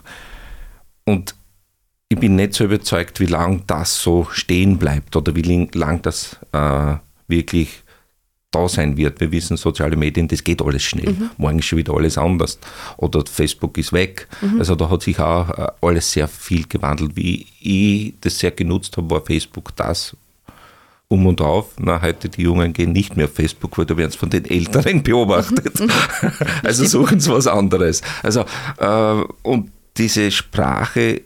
[1.06, 1.36] äh, und
[2.10, 6.38] ich bin nicht so überzeugt, wie lange das so stehen bleibt oder wie lange das
[6.54, 6.96] äh,
[7.28, 7.83] wirklich
[8.53, 9.19] da sein wird.
[9.19, 11.13] Wir wissen, soziale Medien, das geht alles schnell.
[11.13, 11.29] Mhm.
[11.37, 12.59] Morgen ist schon wieder alles anders.
[12.97, 14.27] Oder Facebook ist weg.
[14.41, 14.59] Mhm.
[14.59, 17.15] Also da hat sich auch äh, alles sehr viel gewandelt.
[17.15, 20.15] Wie ich das sehr genutzt habe, war Facebook das
[21.07, 21.73] um und auf.
[21.79, 24.45] Na, heute die Jungen gehen nicht mehr auf Facebook, weil da werden sie von den
[24.45, 25.79] Älteren beobachtet.
[25.79, 25.89] Mhm.
[26.63, 28.01] also suchen sie was anderes.
[28.21, 28.45] Also,
[28.77, 31.21] äh, und diese Sprache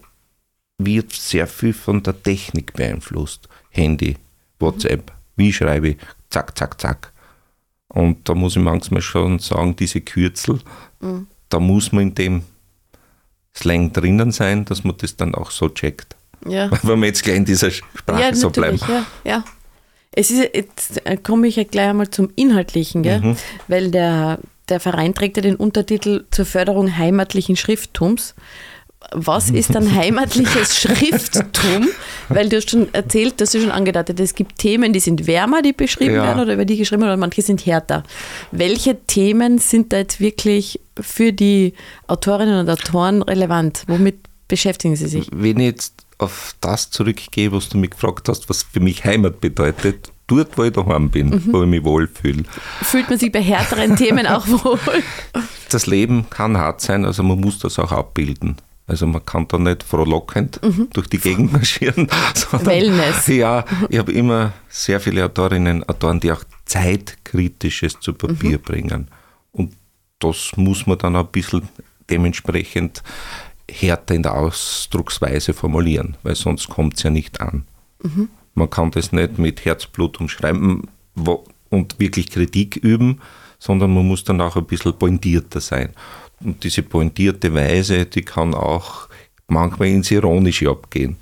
[0.77, 3.47] wird sehr viel von der Technik beeinflusst.
[3.69, 4.17] Handy,
[4.59, 5.97] WhatsApp, wie schreibe ich,
[6.29, 7.13] zack, zack, zack.
[7.89, 10.59] Und da muss ich manchmal schon sagen, diese Kürzel,
[10.99, 11.27] mhm.
[11.49, 12.41] da muss man in dem
[13.55, 16.15] Slang drinnen sein, dass man das dann auch so checkt.
[16.45, 16.69] Ja.
[16.83, 18.79] Wenn wir jetzt gleich in dieser Sprache ja, so bleiben.
[18.87, 19.43] Ja, ja.
[20.11, 23.21] Es ist, jetzt komme ich ja gleich einmal zum Inhaltlichen, gell?
[23.21, 23.37] Mhm.
[23.67, 28.35] weil der, der Verein trägt ja den Untertitel zur Förderung heimatlichen Schrifttums
[29.13, 31.87] was ist dann heimatliches Schrifttum?
[32.29, 35.61] Weil du hast schon erzählt, dass du schon angedeutet, es gibt Themen, die sind wärmer,
[35.61, 36.23] die beschrieben ja.
[36.23, 38.03] werden oder über die geschrieben werden, oder manche sind härter.
[38.51, 41.73] Welche Themen sind da jetzt wirklich für die
[42.07, 43.83] Autorinnen und Autoren relevant?
[43.87, 44.17] Womit
[44.47, 45.29] beschäftigen sie sich?
[45.31, 49.39] Wenn ich jetzt auf das zurückgehe, was du mich gefragt hast, was für mich Heimat
[49.39, 51.53] bedeutet, dort, wo ich daheim bin, mhm.
[51.53, 52.43] wo ich mich wohlfühle.
[52.81, 54.79] Fühlt man sich bei härteren Themen auch wohl?
[55.69, 58.57] Das Leben kann hart sein, also man muss das auch abbilden.
[58.87, 60.87] Also man kann da nicht frohlockend mhm.
[60.93, 62.07] durch die Gegend marschieren.
[62.51, 63.27] Wellness.
[63.27, 68.61] Ja, ich habe immer sehr viele Autorinnen, Autoren, die auch Zeitkritisches zu Papier mhm.
[68.61, 69.07] bringen.
[69.51, 69.73] Und
[70.19, 71.67] das muss man dann ein bisschen
[72.09, 73.03] dementsprechend
[73.69, 77.65] härter in der Ausdrucksweise formulieren, weil sonst kommt es ja nicht an.
[78.01, 78.29] Mhm.
[78.53, 80.87] Man kann das nicht mit Herzblut umschreiben
[81.69, 83.19] und wirklich Kritik üben,
[83.59, 85.89] sondern man muss dann auch ein bisschen pointierter sein.
[86.43, 89.07] Und diese pointierte Weise, die kann auch
[89.47, 91.17] manchmal ins Ironische abgehen.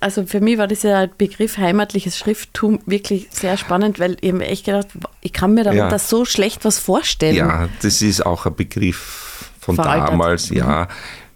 [0.00, 4.64] Also für mich war dieser Begriff heimatliches Schrifttum wirklich sehr spannend, weil ich mir echt
[4.64, 4.88] gedacht,
[5.20, 5.98] ich kann mir darunter ja.
[5.98, 7.36] so schlecht was vorstellen.
[7.36, 10.08] Ja, das ist auch ein Begriff von Veraltet.
[10.08, 10.84] damals, ja.
[10.84, 10.86] Mhm.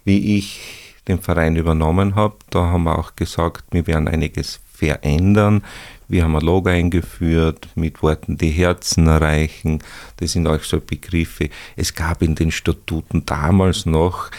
[0.05, 0.61] Wie ich
[1.07, 5.62] den Verein übernommen habe, da haben wir auch gesagt, wir werden einiges verändern.
[6.09, 9.83] Wir haben ein Logo eingeführt mit Worten, die Herzen erreichen.
[10.19, 11.51] Das sind auch so Begriffe.
[11.75, 14.31] Es gab in den Statuten damals noch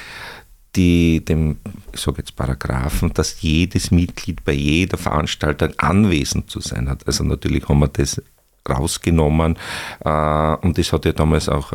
[0.76, 1.58] die, dem,
[1.92, 7.06] ich sage jetzt Paragraphen, dass jedes Mitglied bei jeder Veranstaltung anwesend zu sein hat.
[7.08, 8.22] Also natürlich haben wir das
[8.70, 9.58] rausgenommen
[10.04, 11.74] äh, und es hat ja damals auch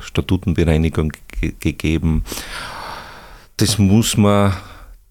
[0.00, 1.12] Statutenbereinigung
[1.60, 2.24] gegeben.
[3.56, 4.54] Das muss man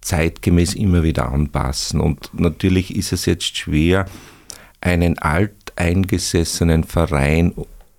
[0.10, 2.02] zeitgemäß immer wieder anpassen.
[2.02, 4.06] Und natürlich ist es jetzt schwer,
[4.82, 7.54] einen alteingesessenen Verein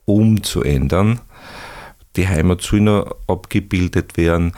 [0.07, 1.21] umzuändern.
[2.17, 4.53] Die Heimatsühner abgebildet werden,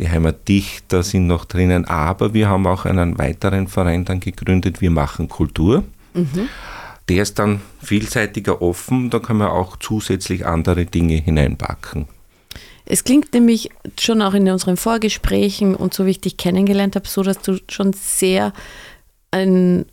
[0.00, 4.90] die Heimatdichter sind noch drinnen, aber wir haben auch einen weiteren Verein dann gegründet, wir
[4.90, 5.84] machen Kultur.
[6.12, 6.48] Mhm.
[7.08, 12.08] Der ist dann vielseitiger offen, da kann man auch zusätzlich andere Dinge hineinpacken.
[12.86, 13.70] Es klingt nämlich
[14.00, 17.58] schon auch in unseren Vorgesprächen und so wie ich dich kennengelernt habe, so, dass du
[17.68, 18.52] schon sehr
[19.32, 19.86] ein,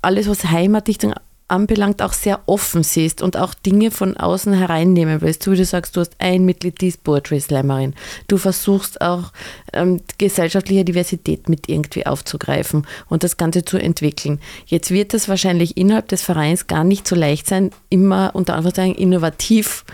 [0.00, 1.12] alles, was Heimatdichtung
[1.52, 5.42] anbelangt, auch sehr offen siehst und auch Dinge von außen hereinnehmen willst.
[5.42, 7.94] So wie du sagst, du hast ein Mitglied, die ist Poetry Slammerin.
[8.26, 9.32] Du versuchst auch
[9.72, 14.40] ähm, gesellschaftliche Diversität mit irgendwie aufzugreifen und das Ganze zu entwickeln.
[14.66, 18.94] Jetzt wird es wahrscheinlich innerhalb des Vereins gar nicht so leicht sein, immer unter Anführungszeichen
[18.94, 19.84] innovativ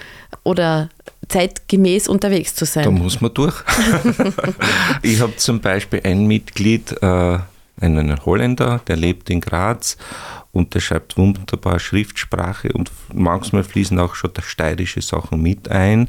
[0.44, 0.90] oder
[1.29, 2.85] zeitgemäß unterwegs zu sein.
[2.85, 3.62] Da muss man durch.
[5.03, 7.38] ich habe zum Beispiel ein Mitglied, äh,
[7.81, 9.97] einen Holländer, der lebt in Graz
[10.53, 16.09] und der schreibt wunderbar Schriftsprache und manchmal fließen auch schon steirische Sachen mit ein.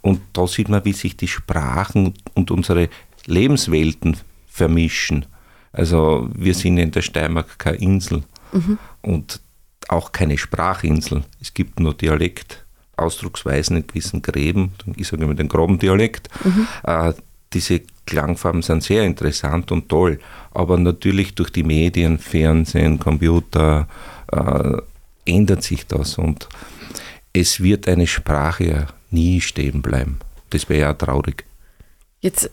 [0.00, 2.88] Und da sieht man, wie sich die Sprachen und unsere
[3.26, 5.26] Lebenswelten vermischen.
[5.72, 8.22] Also wir sind in der Steiermark keine Insel
[8.52, 8.78] mhm.
[9.02, 9.40] und
[9.88, 11.24] auch keine Sprachinsel.
[11.40, 12.63] Es gibt nur Dialekt.
[12.96, 16.28] Ausdrucksweisen in gewissen Gräben, ich sage immer den Grobendialekt.
[16.44, 16.66] Mhm.
[16.84, 17.12] Äh,
[17.52, 20.18] diese Klangfarben sind sehr interessant und toll,
[20.52, 23.88] aber natürlich durch die Medien, Fernsehen, Computer
[24.32, 24.76] äh,
[25.24, 26.48] ändert sich das und
[27.32, 30.18] es wird eine Sprache nie stehen bleiben.
[30.50, 31.44] Das wäre ja traurig.
[32.20, 32.50] Jetzt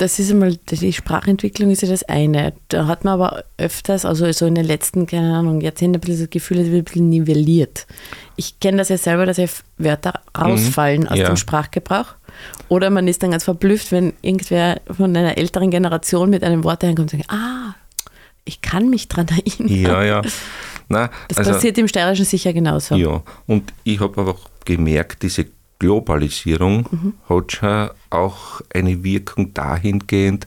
[0.00, 2.54] das ist einmal, die Sprachentwicklung ist ja das eine.
[2.68, 6.20] Da hat man aber öfters, also so in den letzten, keine Ahnung, Jahrzehnten ein bisschen
[6.20, 7.86] das Gefühl, es wird ein bisschen nivelliert.
[8.36, 9.44] Ich kenne das ja selber, dass ja
[9.76, 11.26] Wörter rausfallen mhm, aus ja.
[11.26, 12.14] dem Sprachgebrauch.
[12.68, 16.82] Oder man ist dann ganz verblüfft, wenn irgendwer von einer älteren Generation mit einem Wort
[16.82, 17.74] herkommt und sagt, ah,
[18.46, 19.68] ich kann mich dran erinnern.
[19.68, 20.22] Ja, ja.
[20.88, 22.94] Na, das also, passiert im Steirischen sicher genauso.
[22.94, 25.46] Ja, und ich habe aber auch gemerkt, diese
[25.80, 27.14] Globalisierung mhm.
[27.28, 30.46] hat schon auch eine Wirkung dahingehend,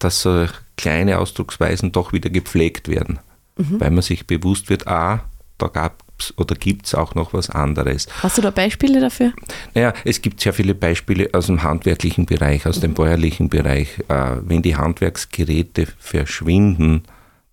[0.00, 0.46] dass so
[0.76, 3.20] kleine Ausdrucksweisen doch wieder gepflegt werden,
[3.56, 3.78] mhm.
[3.80, 5.24] weil man sich bewusst wird, ah,
[5.58, 8.06] da gab es oder gibt es auch noch was anderes.
[8.22, 9.32] Hast du da Beispiele dafür?
[9.74, 12.82] Naja, es gibt sehr viele Beispiele aus dem handwerklichen Bereich, aus mhm.
[12.82, 13.98] dem bäuerlichen Bereich.
[14.08, 17.04] Äh, wenn die Handwerksgeräte verschwinden,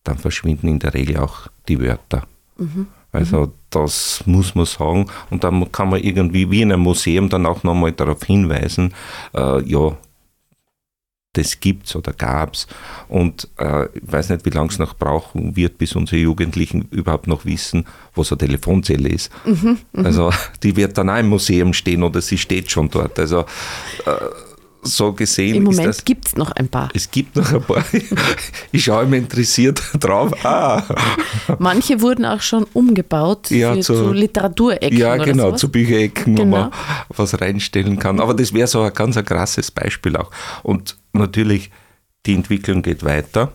[0.03, 2.25] dann verschwinden in der Regel auch die Wörter.
[2.57, 2.87] Mhm.
[3.11, 3.51] Also mhm.
[3.69, 5.09] das muss man sagen.
[5.29, 8.93] Und dann kann man irgendwie wie in einem Museum dann auch nochmal darauf hinweisen,
[9.33, 9.97] äh, ja,
[11.33, 12.67] das gibt's oder gab's.
[13.07, 17.27] Und äh, ich weiß nicht, wie lange es noch brauchen wird, bis unsere Jugendlichen überhaupt
[17.27, 19.31] noch wissen, was eine Telefonzelle ist.
[19.45, 20.03] Mhm, mh.
[20.03, 20.31] Also
[20.63, 23.17] die wird dann auch im Museum stehen oder sie steht schon dort.
[23.17, 23.41] Also
[24.05, 24.11] äh,
[24.81, 25.55] so gesehen.
[25.55, 26.89] Im Moment gibt es noch ein paar.
[26.93, 27.83] Es gibt noch ein paar.
[28.71, 30.33] Ich schaue immer interessiert drauf.
[30.45, 30.83] Ah.
[31.59, 34.97] Manche wurden auch schon umgebaut ja, für, zu, zu Literaturecken.
[34.97, 35.59] Ja, genau, sowas.
[35.59, 36.57] zu Bücherecken, genau.
[36.57, 36.71] wo man
[37.09, 38.19] was reinstellen kann.
[38.19, 40.31] Aber das wäre so ein ganz ein krasses Beispiel auch.
[40.63, 41.69] Und natürlich,
[42.25, 43.51] die Entwicklung geht weiter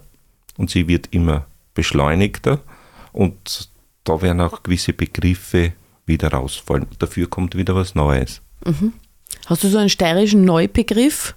[0.57, 2.61] und sie wird immer beschleunigter.
[3.12, 3.71] Und
[4.05, 5.73] da werden auch gewisse Begriffe
[6.05, 6.87] wieder rausfallen.
[6.99, 8.43] Dafür kommt wieder was Neues.
[8.65, 8.93] Mhm.
[9.47, 11.35] Hast du so einen steirischen Neubegriff?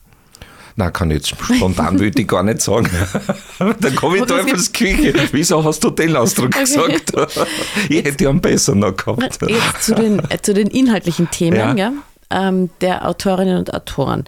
[0.80, 2.90] Na, kann ich jetzt spontan würde ich gar nicht sagen.
[3.60, 5.14] Dann komme ich Teufelsküche.
[5.34, 6.62] Wieso hast du den Ausdruck okay.
[6.62, 7.14] gesagt?
[7.90, 9.40] ich hätte einen besser noch gehabt.
[9.46, 11.74] Jetzt zu den, äh, zu den inhaltlichen Themen ja.
[11.76, 11.94] Ja,
[12.30, 14.24] ähm, der Autorinnen und Autoren.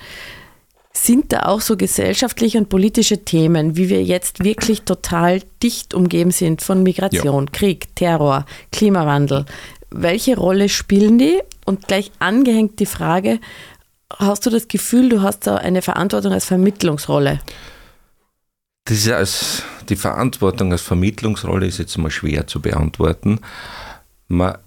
[0.92, 6.32] Sind da auch so gesellschaftliche und politische Themen, wie wir jetzt wirklich total dicht umgeben
[6.32, 7.52] sind von Migration, ja.
[7.58, 9.46] Krieg, Terror, Klimawandel?
[9.90, 11.40] Welche Rolle spielen die?
[11.72, 13.40] Und gleich angehängt die Frage,
[14.20, 17.40] hast du das Gefühl, du hast da eine Verantwortung als Vermittlungsrolle?
[18.84, 23.40] Das ist als, die Verantwortung als Vermittlungsrolle ist jetzt mal schwer zu beantworten.
[24.28, 24.58] Man,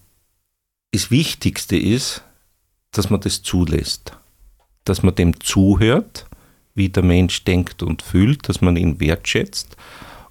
[0.93, 2.23] das Wichtigste ist,
[2.93, 4.17] dass man das zulässt
[4.85, 6.27] dass man dem zuhört,
[6.75, 9.77] wie der Mensch denkt und fühlt, dass man ihn wertschätzt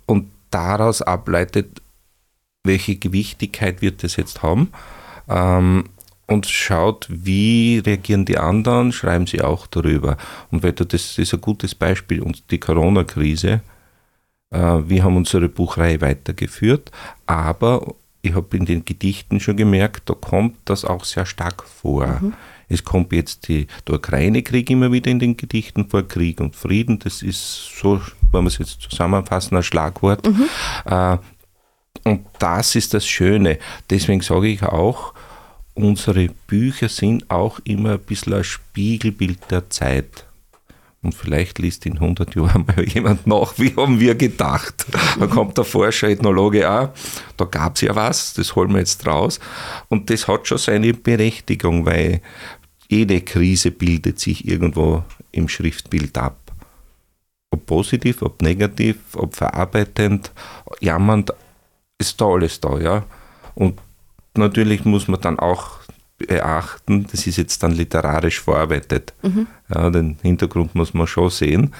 [0.05, 1.81] und daraus ableitet,
[2.63, 4.71] welche Gewichtigkeit wird das jetzt haben
[5.27, 5.85] ähm,
[6.33, 10.17] und schaut, wie reagieren die anderen, schreiben sie auch darüber.
[10.51, 13.61] Und weil du, das ist ein gutes Beispiel, und die Corona-Krise,
[14.51, 16.91] äh, wir haben unsere Buchreihe weitergeführt,
[17.25, 22.07] aber ich habe in den Gedichten schon gemerkt, da kommt das auch sehr stark vor.
[22.21, 22.33] Mhm.
[22.69, 26.99] Es kommt jetzt die, der Ukraine-Krieg immer wieder in den Gedichten vor, Krieg und Frieden.
[26.99, 30.25] Das ist so, wenn wir es jetzt zusammenfassen, ein Schlagwort.
[30.25, 30.45] Mhm.
[30.85, 31.17] Äh,
[32.05, 33.59] und das ist das Schöne.
[33.89, 35.13] Deswegen sage ich auch,
[35.73, 40.25] unsere Bücher sind auch immer ein bisschen ein Spiegelbild der Zeit.
[41.01, 44.85] Und vielleicht liest in 100 Jahren mal jemand nach, wie haben wir gedacht.
[45.19, 46.89] Da kommt der Forscher, Ethnologe auch,
[47.35, 49.39] da gab es ja was, das holen wir jetzt raus.
[49.89, 52.21] Und das hat schon seine Berechtigung, weil
[52.87, 56.39] jede Krise bildet sich irgendwo im Schriftbild ab.
[57.51, 60.31] Ob positiv, ob negativ, ob verarbeitend,
[60.79, 61.33] jammernd,
[61.97, 63.05] ist da alles da, ja.
[63.55, 63.79] Und
[64.37, 65.79] natürlich muss man dann auch
[66.17, 69.13] beachten, das ist jetzt dann literarisch verarbeitet.
[69.21, 69.47] Mhm.
[69.73, 71.73] Ja, den Hintergrund muss man schon sehen.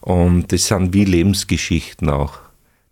[0.00, 2.38] Und das sind wie Lebensgeschichten auch.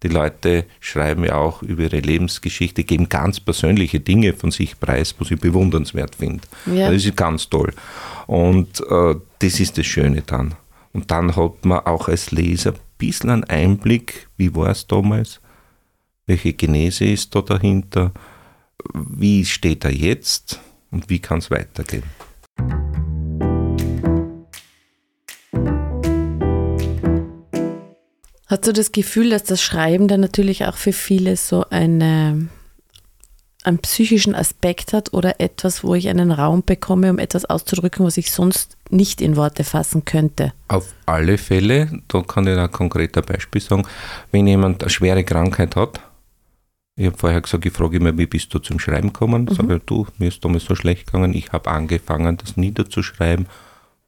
[0.03, 5.15] Die Leute schreiben ja auch über ihre Lebensgeschichte, geben ganz persönliche Dinge von sich preis,
[5.19, 6.43] was ich bewundernswert finde.
[6.67, 6.91] Ja.
[6.91, 7.73] Das ist ganz toll.
[8.27, 10.55] Und äh, das ist das Schöne dann.
[10.93, 15.41] Und dann hat man auch als Leser ein bisschen einen Einblick, wie war es damals,
[16.27, 18.13] welche Genese ist da dahinter,
[18.93, 22.05] wie steht er jetzt und wie kann es weitergehen.
[28.53, 32.51] Hast du das Gefühl, dass das Schreiben dann natürlich auch für viele so eine,
[33.65, 38.19] einen psychischen Aspekt hat oder etwas, wo ich einen Raum bekomme, um etwas auszudrücken, was
[38.19, 40.53] ich sonst nicht in Worte fassen könnte?
[40.69, 43.87] Auf alle Fälle, da kann ich ein konkreter Beispiel sagen,
[44.33, 46.01] wenn jemand eine schwere Krankheit hat,
[46.97, 49.47] ich habe vorher gesagt, ich frage immer, wie bist du zum Schreiben gekommen?
[49.49, 49.55] Mhm.
[49.55, 53.47] Sage du, mir ist damals so schlecht gegangen, ich habe angefangen, das niederzuschreiben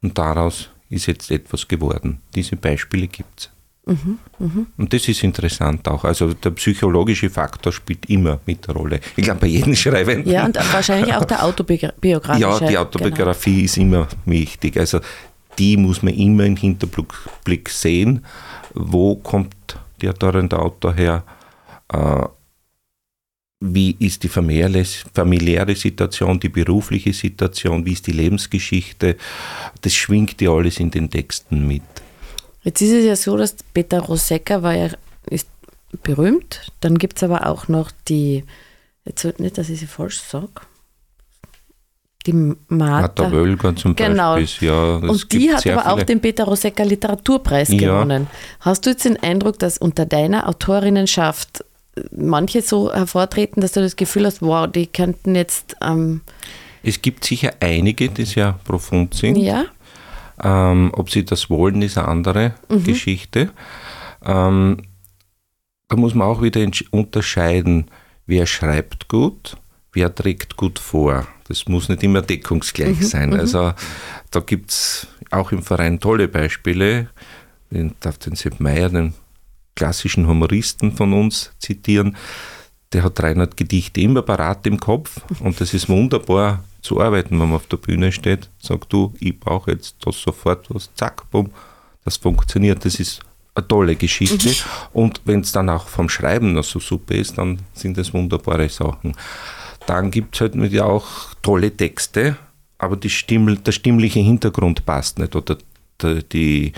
[0.01, 2.21] und daraus ist jetzt etwas geworden.
[2.35, 3.49] Diese Beispiele gibt es.
[3.87, 4.65] Mhm, mh.
[4.77, 6.03] Und das ist interessant auch.
[6.05, 8.99] Also der psychologische Faktor spielt immer mit der Rolle.
[9.15, 10.31] Ich glaube, bei jedem Schreibenden.
[10.31, 12.41] Ja, und wahrscheinlich auch der autobiografische.
[12.41, 13.65] Ja, die Autobiografie genau.
[13.65, 14.77] ist immer wichtig.
[14.77, 15.01] Also
[15.59, 18.25] die muss man immer im Hinterblick sehen.
[18.73, 19.55] Wo kommt
[20.01, 21.23] der dauernde Autor her?
[23.73, 29.17] Wie ist die familiäre Situation, die berufliche Situation, wie ist die Lebensgeschichte?
[29.81, 31.83] Das schwingt ja alles in den Texten mit.
[32.63, 34.89] Jetzt ist es ja so, dass Peter Rosecca war ja,
[35.29, 35.47] ist
[36.03, 36.71] berühmt.
[36.79, 38.43] Dann gibt es aber auch noch die,
[39.05, 40.61] jetzt nicht, dass ich sie falsch sage,
[42.25, 42.67] die Martha.
[42.69, 44.35] Martha Wölger zum genau.
[44.35, 44.67] Beispiel.
[44.67, 47.77] Ja, und die hat aber auch den Peter Rosecca Literaturpreis ja.
[47.77, 48.27] gewonnen.
[48.61, 51.63] Hast du jetzt den Eindruck, dass unter deiner Autorinnenschaft
[52.11, 55.75] manche so hervortreten, dass du das Gefühl hast, wow, die könnten jetzt.
[55.81, 56.21] Ähm
[56.83, 59.37] es gibt sicher einige, die sehr profund sind.
[59.37, 59.65] Ja.
[60.43, 62.83] Ähm, ob sie das wollen, ist eine andere mhm.
[62.83, 63.49] Geschichte.
[64.23, 64.77] Ähm,
[65.87, 67.85] da muss man auch wieder unterscheiden,
[68.25, 69.57] wer schreibt gut,
[69.93, 71.27] wer trägt gut vor.
[71.47, 73.03] Das muss nicht immer deckungsgleich mhm.
[73.03, 73.29] sein.
[73.29, 73.39] Mhm.
[73.39, 73.73] Also
[74.31, 77.09] da gibt es auch im Verein tolle Beispiele.
[77.69, 79.13] Ich darf den Sepp Meyer, den
[79.75, 82.15] klassischen Humoristen von uns zitieren.
[82.93, 87.49] Der hat 300 Gedichte immer parat im Kopf und das ist wunderbar zu arbeiten, wenn
[87.49, 88.49] man auf der Bühne steht.
[88.59, 91.51] Sagt du, ich brauche jetzt das sofort was, zack, bumm,
[92.05, 92.85] das funktioniert.
[92.85, 93.21] Das ist
[93.53, 94.49] eine tolle Geschichte.
[94.49, 94.53] Mhm.
[94.93, 98.69] Und wenn es dann auch vom Schreiben noch so super ist, dann sind das wunderbare
[98.69, 99.13] Sachen.
[99.87, 102.37] Dann gibt es halt mit ja auch tolle Texte,
[102.77, 105.57] aber die Stimm, der stimmliche Hintergrund passt nicht oder
[106.01, 106.71] die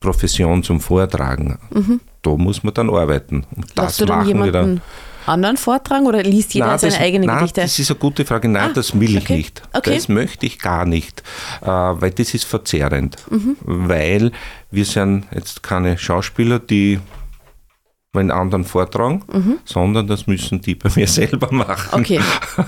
[0.00, 1.58] Profession zum Vortragen.
[1.70, 3.44] Mhm da muss man dann arbeiten.
[3.54, 4.80] Und Lass das du dann jemanden dann
[5.26, 7.60] anderen vortragen oder liest jeder nein, seine das, eigene nein, Gedichte?
[7.62, 8.48] Das ist eine gute Frage.
[8.48, 9.36] Nein, ah, das will ich okay.
[9.36, 9.62] nicht.
[9.72, 9.94] Okay.
[9.94, 11.22] Das möchte ich gar nicht,
[11.62, 13.16] äh, weil das ist verzerrend.
[13.30, 13.56] Mhm.
[13.60, 14.32] Weil
[14.70, 17.00] wir sind jetzt keine Schauspieler, die
[18.16, 19.58] meinen anderen vortragen, mhm.
[19.64, 22.00] sondern das müssen die bei mir selber machen.
[22.00, 22.20] Okay.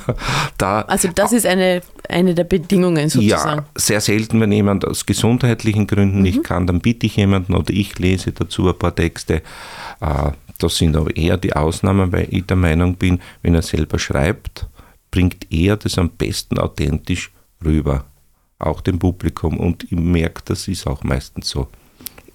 [0.59, 3.62] da, also das ist eine, eine der Bedingungen sozusagen.
[3.62, 6.22] Ja, sehr selten, wenn jemand aus gesundheitlichen Gründen mhm.
[6.22, 9.42] nicht kann, dann bitte ich jemanden oder ich lese dazu ein paar Texte.
[10.01, 13.99] Äh, das sind aber eher die Ausnahmen, weil ich der Meinung bin, wenn er selber
[13.99, 14.66] schreibt,
[15.11, 17.32] bringt er das am besten authentisch
[17.64, 18.05] rüber,
[18.59, 19.59] auch dem Publikum.
[19.59, 21.68] Und ich merke, das ist auch meistens so.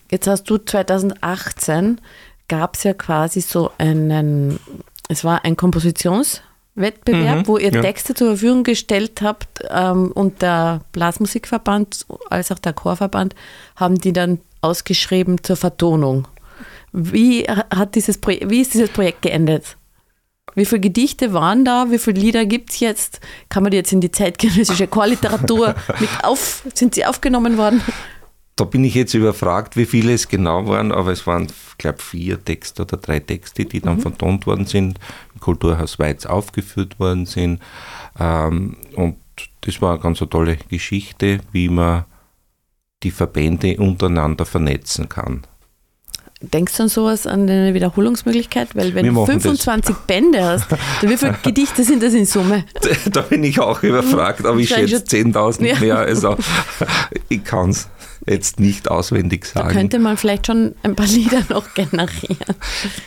[0.10, 2.00] Jetzt hast du 2018
[2.48, 4.60] gab es ja quasi so einen,
[5.10, 7.82] es war ein Kompositionswettbewerb, mhm, wo ihr ja.
[7.82, 13.36] Texte zur Verfügung gestellt habt ähm, und der Blasmusikverband als auch der Chorverband
[13.76, 16.28] haben die dann ausgeschrieben zur Vertonung.
[16.92, 19.78] Wie, hat dieses wie ist dieses Projekt geendet?
[20.56, 21.90] Wie viele Gedichte waren da?
[21.90, 23.20] Wie viele Lieder gibt es jetzt?
[23.50, 27.82] Kann man die jetzt in die zeitgenössische Chorliteratur mit auf, sind sie aufgenommen worden?
[28.56, 32.02] Da bin ich jetzt überfragt, wie viele es genau waren, aber es waren, ich glaube,
[32.02, 34.02] vier Texte oder drei Texte, die dann mhm.
[34.02, 35.00] vertont worden sind,
[35.34, 37.62] im Kulturhaus Weiz aufgeführt worden sind.
[38.20, 39.18] Ähm, und
[39.62, 42.06] das war eine ganz eine tolle Geschichte, wie man
[43.02, 45.44] die Verbände untereinander vernetzen kann.
[46.42, 48.76] Denkst du an sowas, an eine Wiederholungsmöglichkeit?
[48.76, 50.06] Weil wenn du 25 das.
[50.06, 50.68] Bände hast,
[51.02, 52.66] wie viele Gedichte sind das in Summe?
[53.06, 55.80] Da bin ich auch überfragt, aber ich schätze 10.000 ja.
[55.80, 55.98] mehr.
[56.00, 56.36] Also
[57.30, 57.88] ich kann es
[58.28, 59.68] jetzt nicht auswendig sagen.
[59.68, 62.56] Da könnte man vielleicht schon ein paar Lieder noch generieren.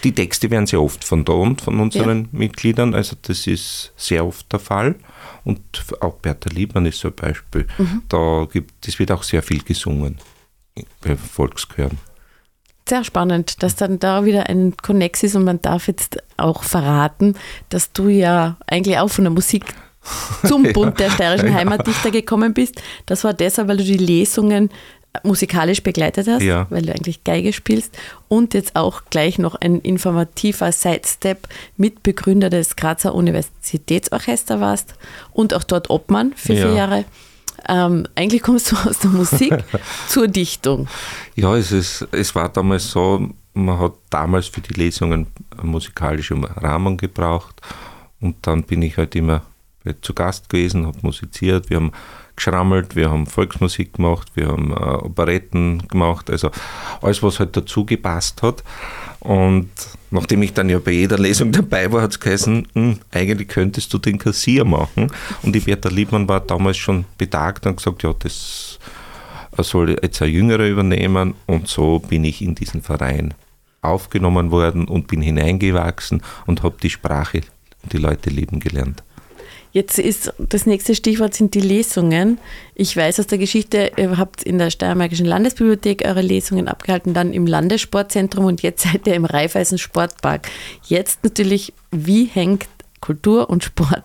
[0.05, 2.29] Die Texte werden sehr oft vertont von unseren ja.
[2.33, 4.97] Mitgliedern, also das ist sehr oft der Fall.
[5.45, 5.61] Und
[6.01, 7.67] auch Bertha Liebmann ist so ein Beispiel.
[7.79, 8.03] Mhm.
[8.09, 10.19] Da gibt, es wird auch sehr viel gesungen
[11.01, 11.99] bei Volkschören
[12.89, 17.35] sehr spannend, dass dann da wieder ein Connex ist und man darf jetzt auch verraten,
[17.69, 19.75] dass du ja eigentlich auch von der Musik
[20.47, 22.81] zum Bund der steirischen Heimatdichter gekommen bist.
[23.07, 24.71] Das war deshalb, weil du die Lesungen
[25.23, 26.67] musikalisch begleitet hast, ja.
[26.71, 27.97] weil du eigentlich Geige spielst
[28.29, 34.95] und jetzt auch gleich noch ein informativer Sidestep Mitbegründer des Grazer Universitätsorchester warst
[35.33, 36.67] und auch dort Obmann für ja.
[36.67, 37.05] vier Jahre.
[37.69, 39.53] Ähm, eigentlich kommst du aus der Musik
[40.09, 40.89] zur Dichtung.
[41.35, 46.35] Ja, es, ist, es war damals so, man hat damals für die Lesungen eine musikalische
[46.57, 47.61] Rahmung gebraucht
[48.21, 49.43] und dann bin ich halt immer
[50.01, 51.93] zu Gast gewesen, habe musiziert, wir haben
[52.37, 56.51] geschrammelt, wir haben Volksmusik gemacht, wir haben äh, Operetten gemacht, also
[57.01, 58.63] alles, was halt dazu gepasst hat.
[59.21, 59.69] Und
[60.11, 63.93] nachdem ich dann ja bei jeder Lesung dabei war, hat es geheißen, hm, eigentlich könntest
[63.93, 65.11] du den Kassier machen.
[65.43, 68.79] Und die Bertha Liebmann war damals schon betagt und gesagt, ja, das
[69.59, 71.35] soll jetzt ein Jüngerer übernehmen.
[71.47, 73.35] Und so bin ich in diesen Verein
[73.83, 77.43] aufgenommen worden und bin hineingewachsen und habe die Sprache
[77.83, 79.03] und die Leute lieben gelernt.
[79.77, 82.39] Jetzt ist das nächste Stichwort sind die Lesungen.
[82.75, 87.35] Ich weiß aus der Geschichte, ihr habt in der Steiermarkischen Landesbibliothek eure Lesungen abgehalten, dann
[87.35, 90.49] im Landessportzentrum und jetzt seid ihr im Raiffeisen Sportpark.
[90.87, 92.69] Jetzt natürlich, wie hängt
[93.03, 94.03] Kultur und Sport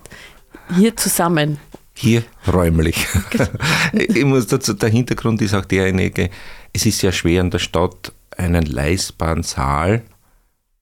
[0.76, 1.57] hier zusammen?
[1.93, 3.07] Hier räumlich.
[3.93, 6.32] ich muss dazu, der Hintergrund ist auch derjenige,
[6.74, 10.01] es ist sehr schwer in der Stadt einen leistbaren Saal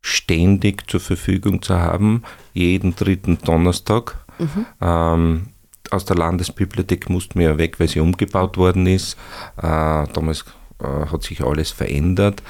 [0.02, 2.24] ständig zur Verfügung zu haben,
[2.54, 4.66] jeden dritten Donnerstag Mhm.
[4.82, 5.48] Ähm,
[5.92, 9.18] aus der Landesbibliothek mussten wir ja weg, weil sie umgebaut worden ist.
[9.58, 10.46] Äh, damals
[10.82, 12.44] äh, hat sich alles verändert.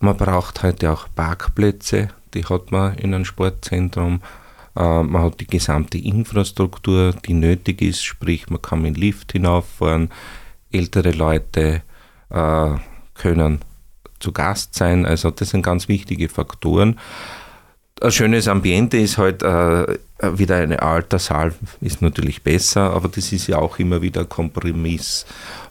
[0.00, 4.20] Man braucht heute auch Parkplätze, die hat man in einem Sportzentrum.
[4.76, 9.32] Äh, man hat die gesamte Infrastruktur, die nötig ist, sprich man kann mit dem Lift
[9.32, 10.10] hinauffahren.
[10.72, 11.82] Ältere Leute
[12.30, 12.70] äh,
[13.14, 13.60] können
[14.18, 15.06] zu Gast sein.
[15.06, 16.98] Also das sind ganz wichtige Faktoren
[18.00, 19.86] ein schönes Ambiente ist halt äh,
[20.20, 24.28] wieder ein alter Saal, ist natürlich besser, aber das ist ja auch immer wieder ein
[24.28, 25.24] Kompromiss.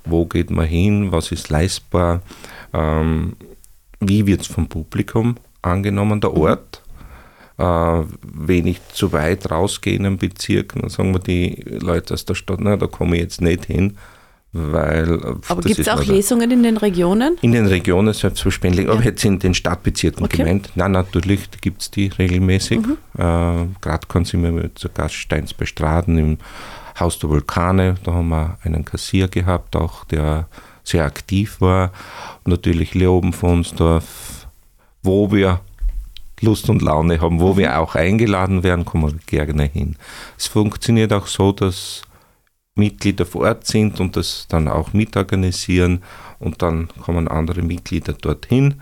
[0.05, 1.11] Wo geht man hin?
[1.11, 2.21] Was ist leistbar?
[2.73, 3.35] Ähm,
[3.99, 6.81] wie wird es vom Publikum angenommen, der Ort?
[7.57, 7.63] Äh,
[8.21, 12.35] wenn ich zu weit rausgehe in einen Bezirk, dann sagen wir die Leute aus der
[12.35, 13.97] Stadt, na, da komme ich jetzt nicht hin
[14.57, 17.37] weil, äh, aber gibt es auch Lesungen in den Regionen?
[17.41, 18.93] In den Regionen selbstverständlich, ja.
[18.93, 20.37] aber jetzt in den Stadtbezirken okay.
[20.37, 20.69] gemeint.
[20.75, 22.79] Nein, natürlich gibt es die regelmäßig.
[22.79, 22.97] Mhm.
[23.17, 26.37] Äh, Gerade kann sie mir zu Gaststeins bei Straden im
[26.97, 30.47] Haus der Vulkane, da haben wir einen Kassier gehabt, auch der
[30.85, 31.91] sehr aktiv war.
[32.45, 34.47] Und natürlich Leoben von Fonsdorf,
[35.03, 35.59] wo wir
[36.39, 39.97] Lust und Laune haben, wo wir auch eingeladen werden, kommen wir gerne hin.
[40.37, 42.03] Es funktioniert auch so, dass
[42.75, 46.03] Mitglieder vor Ort sind und das dann auch mitorganisieren
[46.39, 48.75] und dann kommen andere Mitglieder dorthin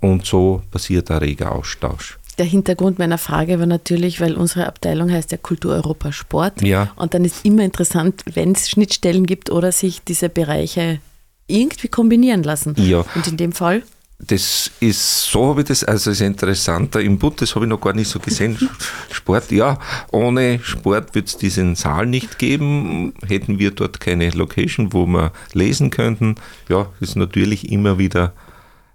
[0.00, 2.18] und so passiert ein reger Austausch.
[2.38, 6.62] Der Hintergrund meiner Frage war natürlich, weil unsere Abteilung heißt ja Kultur Europa Sport.
[6.62, 6.92] Ja.
[6.94, 11.00] Und dann ist immer interessant, wenn es Schnittstellen gibt oder sich diese Bereiche
[11.48, 12.74] irgendwie kombinieren lassen.
[12.78, 13.04] Ja.
[13.16, 13.82] Und in dem Fall?
[14.20, 17.92] Das ist, so habe ich das, also ist interessanter Input, das habe ich noch gar
[17.92, 18.58] nicht so gesehen.
[19.12, 19.78] Sport, ja,
[20.10, 25.32] ohne Sport wird es diesen Saal nicht geben, hätten wir dort keine Location, wo wir
[25.52, 26.34] lesen könnten.
[26.68, 28.32] Ja, ist natürlich immer wieder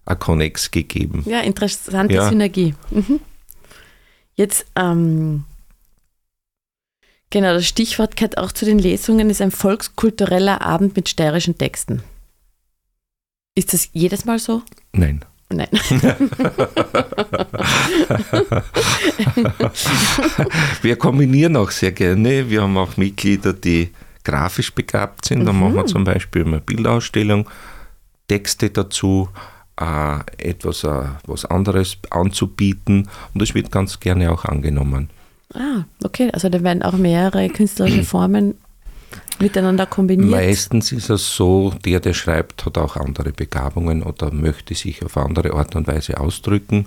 [0.06, 1.24] ein Connex gegeben.
[1.26, 2.28] Ja, interessante ja.
[2.28, 2.76] Synergie.
[2.92, 3.22] Mhm.
[4.36, 5.46] Jetzt, ähm,
[7.30, 12.04] genau, das Stichwort gehört auch zu den Lesungen, ist ein volkskultureller Abend mit steirischen Texten.
[13.56, 14.64] Ist das jedes Mal so?
[14.94, 15.24] Nein.
[15.50, 15.68] Nein.
[20.82, 22.50] wir kombinieren auch sehr gerne.
[22.50, 23.92] Wir haben auch Mitglieder, die
[24.24, 25.46] grafisch begabt sind.
[25.46, 25.60] Da mhm.
[25.60, 27.48] machen wir zum Beispiel eine Bildausstellung,
[28.28, 29.30] Texte dazu,
[29.80, 35.12] äh, etwas äh, was anderes anzubieten und das wird ganz gerne auch angenommen.
[35.54, 36.32] Ah, okay.
[36.32, 38.56] Also da werden auch mehrere künstlerische Formen
[39.40, 40.32] miteinander kombiniert?
[40.32, 45.18] Meistens ist es so, der, der schreibt, hat auch andere Begabungen oder möchte sich auf
[45.18, 46.86] andere Art und Weise ausdrücken.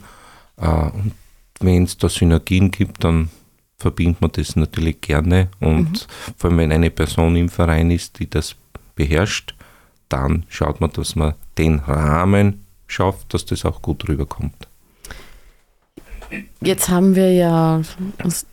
[0.56, 1.12] Äh, und
[1.60, 3.30] wenn es da Synergien gibt, dann
[3.78, 5.48] verbindet man das natürlich gerne.
[5.60, 6.34] Und mhm.
[6.36, 8.56] vor allem, wenn eine Person im Verein ist, die das
[8.94, 9.54] beherrscht,
[10.08, 14.68] dann schaut man, dass man den Rahmen schafft, dass das auch gut rüberkommt.
[16.60, 17.82] Jetzt haben wir ja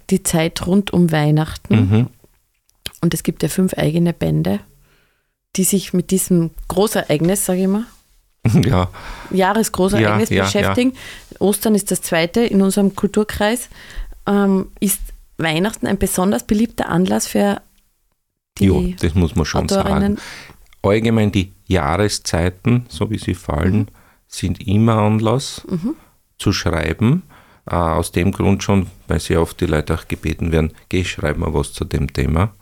[0.09, 1.75] die Zeit rund um Weihnachten.
[1.75, 2.07] Mhm.
[3.03, 4.61] Und es gibt ja fünf eigene Bände,
[5.57, 7.85] die sich mit diesem Großereignis, sage ich mal,
[8.63, 8.89] ja.
[9.29, 10.93] Jahresgroßereignis ja, ja, beschäftigen.
[11.37, 13.67] Ostern ist das zweite in unserem Kulturkreis.
[14.25, 15.01] Ähm, ist
[15.37, 17.61] Weihnachten ein besonders beliebter Anlass für
[18.57, 20.15] die Ja, das muss man schon Autorinnen?
[20.15, 20.17] sagen.
[20.81, 23.87] Allgemein die Jahreszeiten, so wie sie fallen, mhm.
[24.29, 25.95] sind immer Anlass mhm.
[26.37, 27.23] zu schreiben.
[27.69, 31.35] Äh, aus dem Grund schon, weil sehr oft die Leute auch gebeten werden, geh, schreib
[31.35, 32.53] mal was zu dem Thema.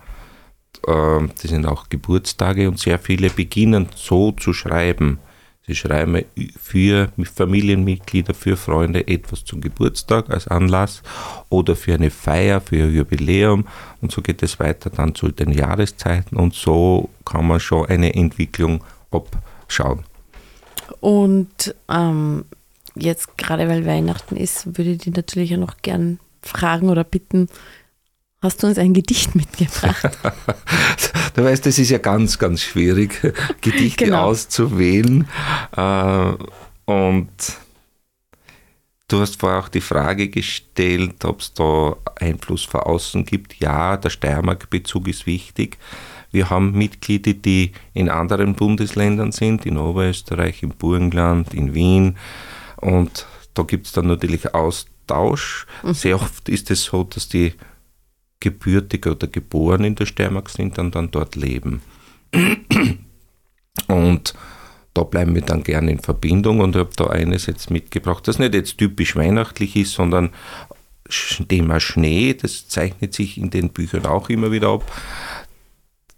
[0.88, 5.20] Äh, das sind auch Geburtstage und sehr viele beginnen so zu schreiben.
[5.68, 6.26] Sie schreiben
[6.60, 11.04] für Familienmitglieder, für Freunde etwas zum Geburtstag als Anlass
[11.50, 13.66] oder für eine Feier, für ein Jubiläum
[14.02, 18.16] und so geht es weiter dann zu den Jahreszeiten und so kann man schon eine
[18.16, 20.04] Entwicklung abschauen.
[21.00, 22.46] Und ähm,
[22.96, 27.50] jetzt gerade weil Weihnachten ist, würde ich dich natürlich auch noch gern fragen oder bitten,
[28.44, 30.04] Hast du uns ein Gedicht mitgebracht?
[31.36, 33.22] du weißt, das ist ja ganz, ganz schwierig,
[33.62, 34.24] Gedichte genau.
[34.24, 35.28] auszuwählen.
[35.78, 36.32] Äh,
[36.86, 37.30] und
[39.08, 43.60] du hast vorher auch die Frage gestellt, ob es da Einfluss von außen gibt.
[43.60, 45.78] Ja, der Steiermark-Bezug ist wichtig.
[46.32, 52.18] Wir haben Mitglieder, die in anderen Bundesländern sind, in Oberösterreich, im Burgenland, in Wien.
[52.78, 55.68] Und da gibt es dann natürlich Austausch.
[55.84, 55.94] Mhm.
[55.94, 57.54] Sehr oft ist es so, dass die
[58.42, 61.82] gebürtig oder geboren in der Steiermark sind und dann dort leben.
[63.88, 64.34] Und
[64.94, 68.54] da bleiben wir dann gerne in Verbindung und habe da eines jetzt mitgebracht, das nicht
[68.54, 70.32] jetzt typisch weihnachtlich ist, sondern
[71.48, 74.92] Thema Schnee, das zeichnet sich in den Büchern auch immer wieder ab.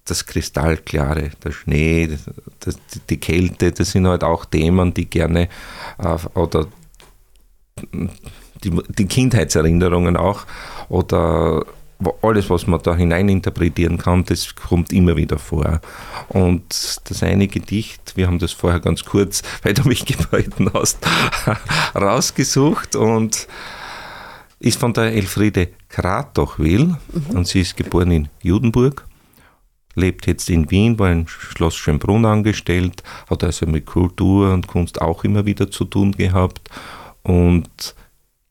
[0.05, 2.17] Das Kristallklare, der Schnee,
[2.59, 2.78] das,
[3.09, 5.49] die Kälte, das sind halt auch Themen, die gerne
[5.97, 6.67] äh, oder
[8.63, 10.45] die, die Kindheitserinnerungen auch
[10.89, 11.65] oder
[12.21, 15.81] alles, was man da hineininterpretieren kann, das kommt immer wieder vor.
[16.29, 20.99] Und das eine Gedicht, wir haben das vorher ganz kurz, weil du mich gebeten hast,
[21.95, 23.47] rausgesucht und
[24.59, 26.97] ist von der Elfriede Kratochwil mhm.
[27.35, 29.05] und sie ist geboren in Judenburg,
[29.95, 35.01] lebt jetzt in Wien, war in Schloss Schönbrunn angestellt, hat also mit Kultur und Kunst
[35.01, 36.69] auch immer wieder zu tun gehabt
[37.23, 37.95] und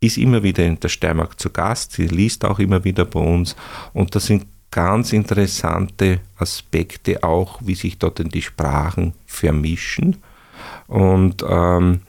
[0.03, 3.57] ist immer wieder in der Steiermark zu Gast, sie liest auch immer wieder bei uns
[3.93, 10.17] und das sind ganz interessante Aspekte auch, wie sich dort die Sprachen vermischen.
[10.89, 12.01] Und ähm,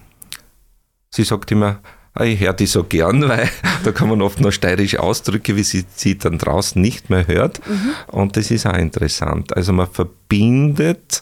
[1.11, 1.79] sie sagt immer,
[2.13, 3.49] ah, ich höre die so gern, weil
[3.83, 7.61] da kann man oft noch steirische Ausdrücke, wie sie sie dann draußen nicht mehr hört.
[7.67, 7.91] Mhm.
[8.07, 9.55] Und das ist auch interessant.
[9.55, 11.21] Also man verbindet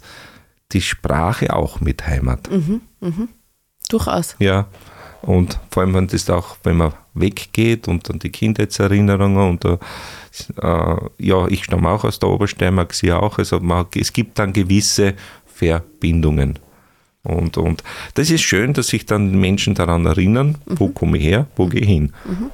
[0.72, 2.50] die Sprache auch mit Heimat.
[2.50, 2.82] Mhm.
[3.02, 3.30] Mhm.
[3.90, 4.36] Durchaus.
[4.40, 4.68] Ja.
[5.22, 9.78] Und vor allem, wenn das auch, wenn man weggeht und dann die Kindheitserinnerungen und äh,
[11.18, 13.38] ja, ich stamme auch aus der Obersteiermark, sie auch.
[13.38, 15.14] Also man, es gibt dann gewisse
[15.46, 16.58] Verbindungen.
[17.24, 17.84] Und, und
[18.16, 20.80] das ist schön, dass sich dann Menschen daran erinnern, mhm.
[20.80, 22.14] wo komme ich her, wo gehe ich hin.
[22.26, 22.50] Mhm.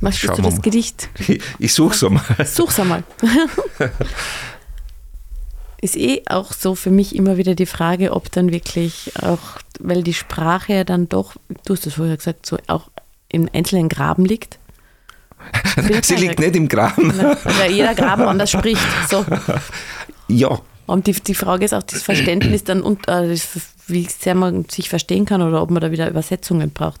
[0.00, 0.60] Möchtest du das.
[0.60, 1.08] Gedicht?
[1.18, 2.24] Ich, ich suche es einmal.
[2.44, 3.04] Such's einmal.
[5.82, 10.02] ist eh auch so für mich immer wieder die Frage, ob dann wirklich auch, weil
[10.02, 11.34] die Sprache ja dann doch,
[11.66, 12.88] du hast es vorher gesagt, so auch
[13.28, 14.58] im einzelnen Graben liegt.
[16.02, 17.12] Sie liegt nicht im Graben.
[17.18, 18.80] Weil jeder Graben anders spricht.
[19.10, 19.26] So.
[20.28, 23.36] Ja, Und die, die Frage ist auch das Verständnis dann, und, äh,
[23.86, 27.00] wie sehr man sich verstehen kann oder ob man da wieder Übersetzungen braucht.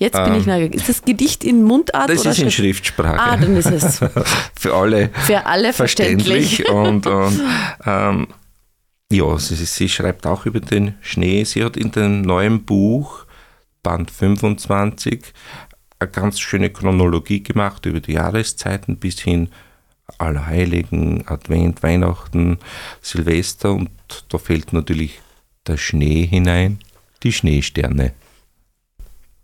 [0.00, 0.74] Jetzt bin ähm, ich neugierig.
[0.76, 2.08] Ist das Gedicht in Mundart?
[2.08, 3.20] Das oder ist in Schriftsprache.
[3.20, 3.98] Ah, dann ist es.
[4.58, 6.64] Für alle, Für alle verständlich.
[6.64, 6.70] verständlich.
[6.70, 7.40] und, und
[7.84, 8.26] ähm,
[9.12, 11.44] ja, sie, sie schreibt auch über den Schnee.
[11.44, 13.26] Sie hat in dem neuen Buch,
[13.82, 15.34] Band 25,
[15.98, 19.50] eine ganz schöne Chronologie gemacht über die Jahreszeiten bis hin
[20.16, 22.58] Allerheiligen, Advent, Weihnachten,
[23.02, 23.90] Silvester und
[24.30, 25.20] da fällt natürlich
[25.66, 26.78] der Schnee hinein,
[27.22, 28.14] die Schneesterne.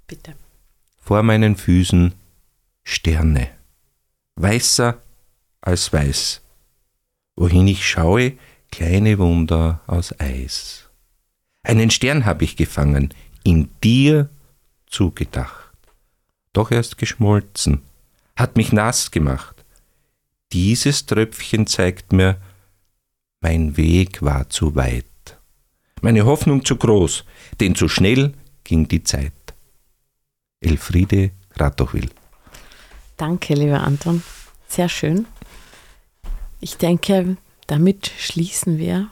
[0.07, 0.35] Bitte.
[1.07, 2.15] Vor meinen Füßen
[2.83, 3.49] Sterne,
[4.35, 5.01] weißer
[5.61, 6.41] als weiß.
[7.37, 8.33] Wohin ich schaue,
[8.73, 10.91] kleine Wunder aus Eis.
[11.63, 14.29] Einen Stern habe ich gefangen, in dir
[14.89, 15.77] zugedacht.
[16.53, 17.83] Doch erst geschmolzen,
[18.35, 19.65] hat mich nass gemacht.
[20.53, 22.41] Dieses Tröpfchen zeigt mir,
[23.41, 25.39] mein Weg war zu weit.
[26.01, 27.25] Meine Hoffnung zu groß,
[27.61, 28.35] denn zu schnell
[28.65, 29.46] ging die Zeit.
[30.61, 32.11] Elfriede Ratochwil.
[33.17, 34.23] Danke, lieber Anton.
[34.69, 35.27] Sehr schön.
[36.61, 37.37] Ich denke,
[37.67, 39.09] damit schließen wir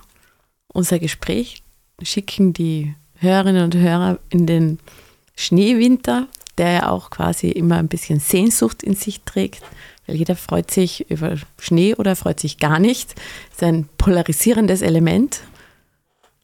[0.69, 1.63] unser Gespräch,
[2.03, 4.79] schicken die Hörerinnen und Hörer in den
[5.37, 6.29] Schneewinter,
[6.59, 9.63] der ja auch quasi immer ein bisschen Sehnsucht in sich trägt,
[10.07, 13.15] weil jeder freut sich über Schnee oder freut sich gar nicht.
[13.51, 15.41] Das ist ein polarisierendes Element.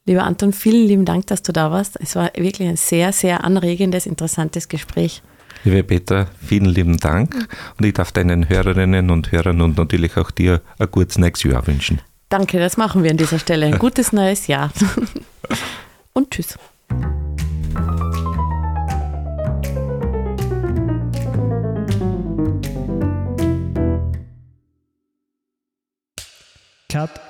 [0.06, 1.98] Lieber Anton, vielen lieben Dank, dass du da warst.
[2.00, 5.22] Es war wirklich ein sehr, sehr anregendes, interessantes Gespräch.
[5.62, 7.48] Liebe Peter, vielen lieben Dank
[7.78, 11.66] und ich darf deinen Hörerinnen und Hörern und natürlich auch dir ein gutes nächstes Jahr
[11.66, 12.00] wünschen.
[12.30, 13.66] Danke, das machen wir an dieser Stelle.
[13.66, 14.72] Ein gutes neues Jahr.
[16.12, 16.58] Und tschüss.
[26.88, 27.29] Cut.